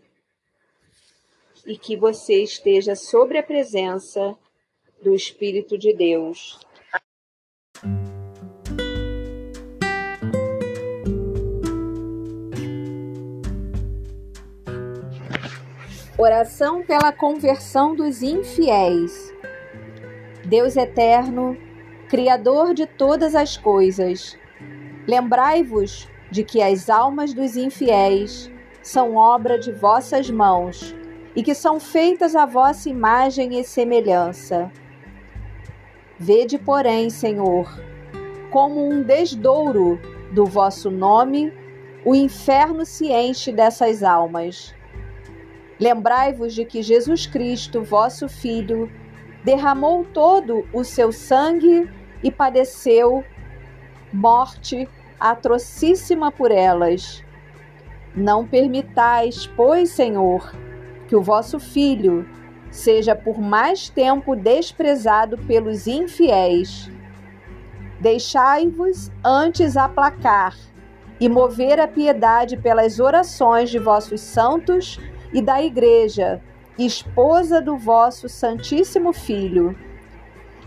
e 1.66 1.78
que 1.78 1.96
você 1.96 2.42
esteja 2.44 2.96
sobre 2.96 3.38
a 3.38 3.44
presença 3.44 4.36
do 5.02 5.14
Espírito 5.14 5.78
de 5.78 5.94
Deus. 5.94 6.60
Oração 16.18 16.84
pela 16.84 17.12
conversão 17.12 17.96
dos 17.96 18.22
infiéis. 18.22 19.34
Deus 20.46 20.78
eterno, 20.78 21.58
Criador 22.08 22.76
de 22.76 22.86
todas 22.86 23.34
as 23.34 23.58
coisas, 23.58 24.38
lembrai-vos 25.08 26.11
de 26.32 26.44
que 26.44 26.62
as 26.62 26.90
almas 26.90 27.34
dos 27.34 27.58
infiéis 27.58 28.50
são 28.82 29.16
obra 29.16 29.60
de 29.60 29.72
vossas 29.72 30.30
mãos 30.30 30.96
e 31.36 31.44
que 31.44 31.54
são 31.54 31.80
feitas 31.80 32.36
à 32.36 32.46
vossa 32.46 32.90
imagem 32.90 33.60
e 33.60 33.64
semelhança. 33.64 34.72
Vede, 36.18 36.58
porém, 36.58 37.10
Senhor, 37.10 37.70
como 38.50 38.88
um 38.88 39.04
desdouro 39.04 40.00
do 40.32 40.46
vosso 40.46 40.90
nome, 40.90 41.54
o 42.06 42.16
inferno 42.16 42.86
se 42.86 43.12
enche 43.12 43.52
dessas 43.52 44.02
almas. 44.02 44.74
Lembrai-vos 45.80 46.54
de 46.54 46.64
que 46.64 46.82
Jesus 46.82 47.26
Cristo, 47.26 47.84
vosso 47.84 48.30
Filho, 48.30 48.90
derramou 49.44 50.06
todo 50.06 50.68
o 50.72 50.84
seu 50.84 51.12
sangue 51.12 51.90
e 52.24 52.32
padeceu 52.32 53.24
morte 54.14 54.88
atrocíssima 55.22 56.32
por 56.32 56.52
elas. 56.52 57.24
Não 58.16 58.46
permitais, 58.46 59.46
pois, 59.46 59.92
Senhor, 59.92 60.52
que 61.08 61.16
o 61.16 61.22
vosso 61.22 61.60
Filho 61.60 62.28
seja 62.72 63.16
por 63.16 63.40
mais 63.40 63.88
tempo 63.90 64.36
desprezado 64.36 65.38
pelos 65.38 65.86
infiéis. 65.86 66.90
Deixai-vos 68.00 69.12
antes 69.24 69.78
aplacar 69.78 70.58
e 71.20 71.30
mover 71.30 71.80
a 71.80 71.88
piedade 71.88 72.58
pelas 72.58 73.00
orações 73.00 73.70
de 73.70 73.78
vossos 73.78 74.22
santos 74.22 75.00
e 75.32 75.42
da 75.42 75.62
Igreja, 75.62 76.42
esposa 76.80 77.62
do 77.62 77.78
vosso 77.78 78.28
Santíssimo 78.28 79.14
Filho. 79.14 79.78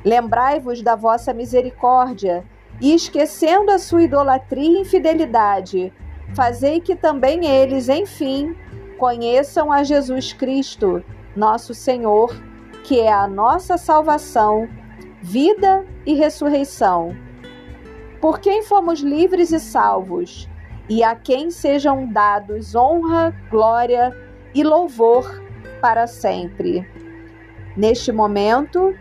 Lembrai-vos 0.04 0.80
da 0.80 0.94
vossa 0.94 1.34
misericórdia 1.34 2.44
e, 2.80 2.94
esquecendo 2.94 3.70
a 3.70 3.78
sua 3.78 4.02
idolatria 4.02 4.78
e 4.78 4.80
infidelidade, 4.82 5.92
fazei 6.34 6.80
que 6.80 6.96
também 6.96 7.46
eles, 7.46 7.88
enfim, 7.88 8.54
conheçam 8.98 9.72
a 9.72 9.82
Jesus 9.82 10.32
Cristo 10.32 11.02
nosso 11.36 11.74
Senhor, 11.74 12.34
que 12.84 13.00
é 13.00 13.12
a 13.12 13.26
nossa 13.26 13.76
salvação, 13.76 14.68
vida 15.20 15.84
e 16.06 16.14
ressurreição. 16.14 17.16
Por 18.20 18.38
quem 18.38 18.62
fomos 18.62 19.00
livres 19.00 19.52
e 19.52 19.58
salvos, 19.58 20.48
e 20.88 21.02
a 21.02 21.14
quem 21.14 21.50
sejam 21.50 22.06
dados 22.06 22.74
honra, 22.74 23.34
glória 23.50 24.16
e 24.54 24.62
louvor 24.62 25.42
para 25.80 26.06
sempre. 26.06 26.86
Neste 27.76 28.12
momento, 28.12 28.94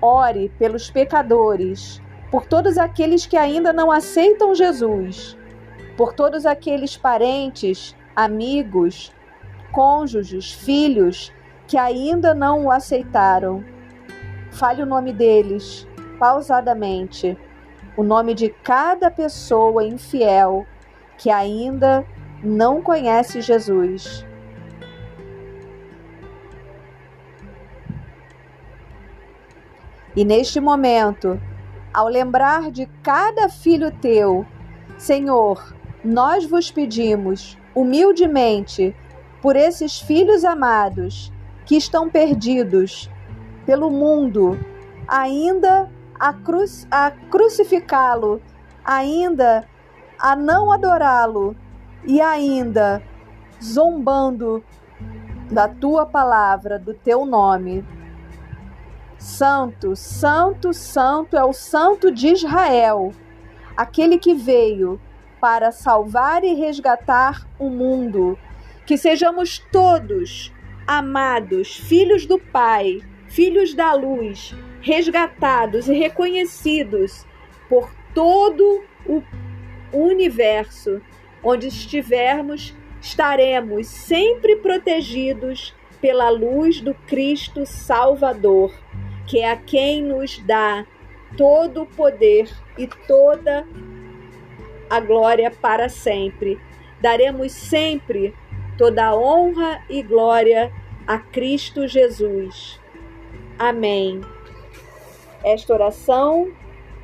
ore 0.00 0.50
pelos 0.58 0.90
pecadores, 0.90 2.02
por 2.36 2.44
todos 2.44 2.76
aqueles 2.76 3.24
que 3.24 3.34
ainda 3.34 3.72
não 3.72 3.90
aceitam 3.90 4.54
Jesus, 4.54 5.38
por 5.96 6.12
todos 6.12 6.44
aqueles 6.44 6.94
parentes, 6.94 7.96
amigos, 8.14 9.10
cônjuges, 9.72 10.52
filhos 10.52 11.32
que 11.66 11.78
ainda 11.78 12.34
não 12.34 12.66
o 12.66 12.70
aceitaram. 12.70 13.64
Fale 14.50 14.82
o 14.82 14.86
nome 14.86 15.14
deles 15.14 15.88
pausadamente, 16.18 17.38
o 17.96 18.02
nome 18.02 18.34
de 18.34 18.50
cada 18.50 19.10
pessoa 19.10 19.82
infiel 19.82 20.66
que 21.16 21.30
ainda 21.30 22.04
não 22.44 22.82
conhece 22.82 23.40
Jesus. 23.40 24.26
E 30.14 30.22
neste 30.22 30.60
momento, 30.60 31.40
ao 31.96 32.08
lembrar 32.08 32.70
de 32.70 32.84
cada 33.02 33.48
filho 33.48 33.90
teu, 33.90 34.44
Senhor, 34.98 35.74
nós 36.04 36.44
vos 36.44 36.70
pedimos 36.70 37.56
humildemente 37.74 38.94
por 39.40 39.56
esses 39.56 39.98
filhos 39.98 40.44
amados 40.44 41.32
que 41.64 41.74
estão 41.74 42.10
perdidos 42.10 43.10
pelo 43.64 43.88
mundo, 43.88 44.58
ainda 45.08 45.90
a, 46.20 46.34
cruz, 46.34 46.86
a 46.90 47.10
crucificá-lo, 47.10 48.42
ainda 48.84 49.66
a 50.18 50.36
não 50.36 50.70
adorá-lo 50.70 51.56
e 52.04 52.20
ainda 52.20 53.02
zombando 53.64 54.62
da 55.50 55.66
tua 55.66 56.04
palavra, 56.04 56.78
do 56.78 56.92
teu 56.92 57.24
nome. 57.24 57.82
Santo, 59.26 59.96
santo, 59.96 60.72
santo 60.72 61.36
é 61.36 61.44
o 61.44 61.52
Santo 61.52 62.12
de 62.12 62.28
Israel, 62.28 63.12
aquele 63.76 64.18
que 64.18 64.32
veio 64.32 65.00
para 65.40 65.72
salvar 65.72 66.44
e 66.44 66.54
resgatar 66.54 67.44
o 67.58 67.68
mundo 67.68 68.38
que 68.86 68.96
sejamos 68.96 69.58
todos 69.72 70.52
amados, 70.86 71.76
filhos 71.76 72.24
do 72.24 72.38
Pai, 72.38 73.00
filhos 73.26 73.74
da 73.74 73.92
luz, 73.94 74.54
resgatados 74.80 75.88
e 75.88 75.92
reconhecidos 75.92 77.26
por 77.68 77.90
todo 78.14 78.84
o 79.04 79.22
universo. 79.92 81.02
Onde 81.42 81.66
estivermos, 81.66 82.72
estaremos 83.02 83.88
sempre 83.88 84.54
protegidos 84.54 85.74
pela 86.00 86.30
luz 86.30 86.80
do 86.80 86.94
Cristo 86.94 87.66
Salvador, 87.66 88.72
que 89.26 89.40
é 89.40 89.50
a 89.50 89.56
quem 89.56 90.02
nos 90.02 90.38
dá 90.38 90.86
todo 91.36 91.82
o 91.82 91.86
poder 91.86 92.50
e 92.78 92.86
toda 92.86 93.66
a 94.88 95.00
glória 95.00 95.50
para 95.50 95.88
sempre. 95.88 96.58
Daremos 97.00 97.52
sempre 97.52 98.34
toda 98.78 99.14
honra 99.14 99.82
e 99.88 100.02
glória 100.02 100.72
a 101.06 101.18
Cristo 101.18 101.86
Jesus. 101.86 102.80
Amém. 103.58 104.20
Esta 105.42 105.74
oração 105.74 106.52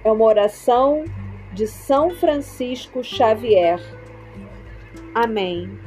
é 0.04 0.10
uma 0.10 0.24
oração 0.24 1.04
de 1.52 1.66
São 1.66 2.10
Francisco 2.10 3.02
Xavier. 3.04 3.80
Amém. 5.14 5.81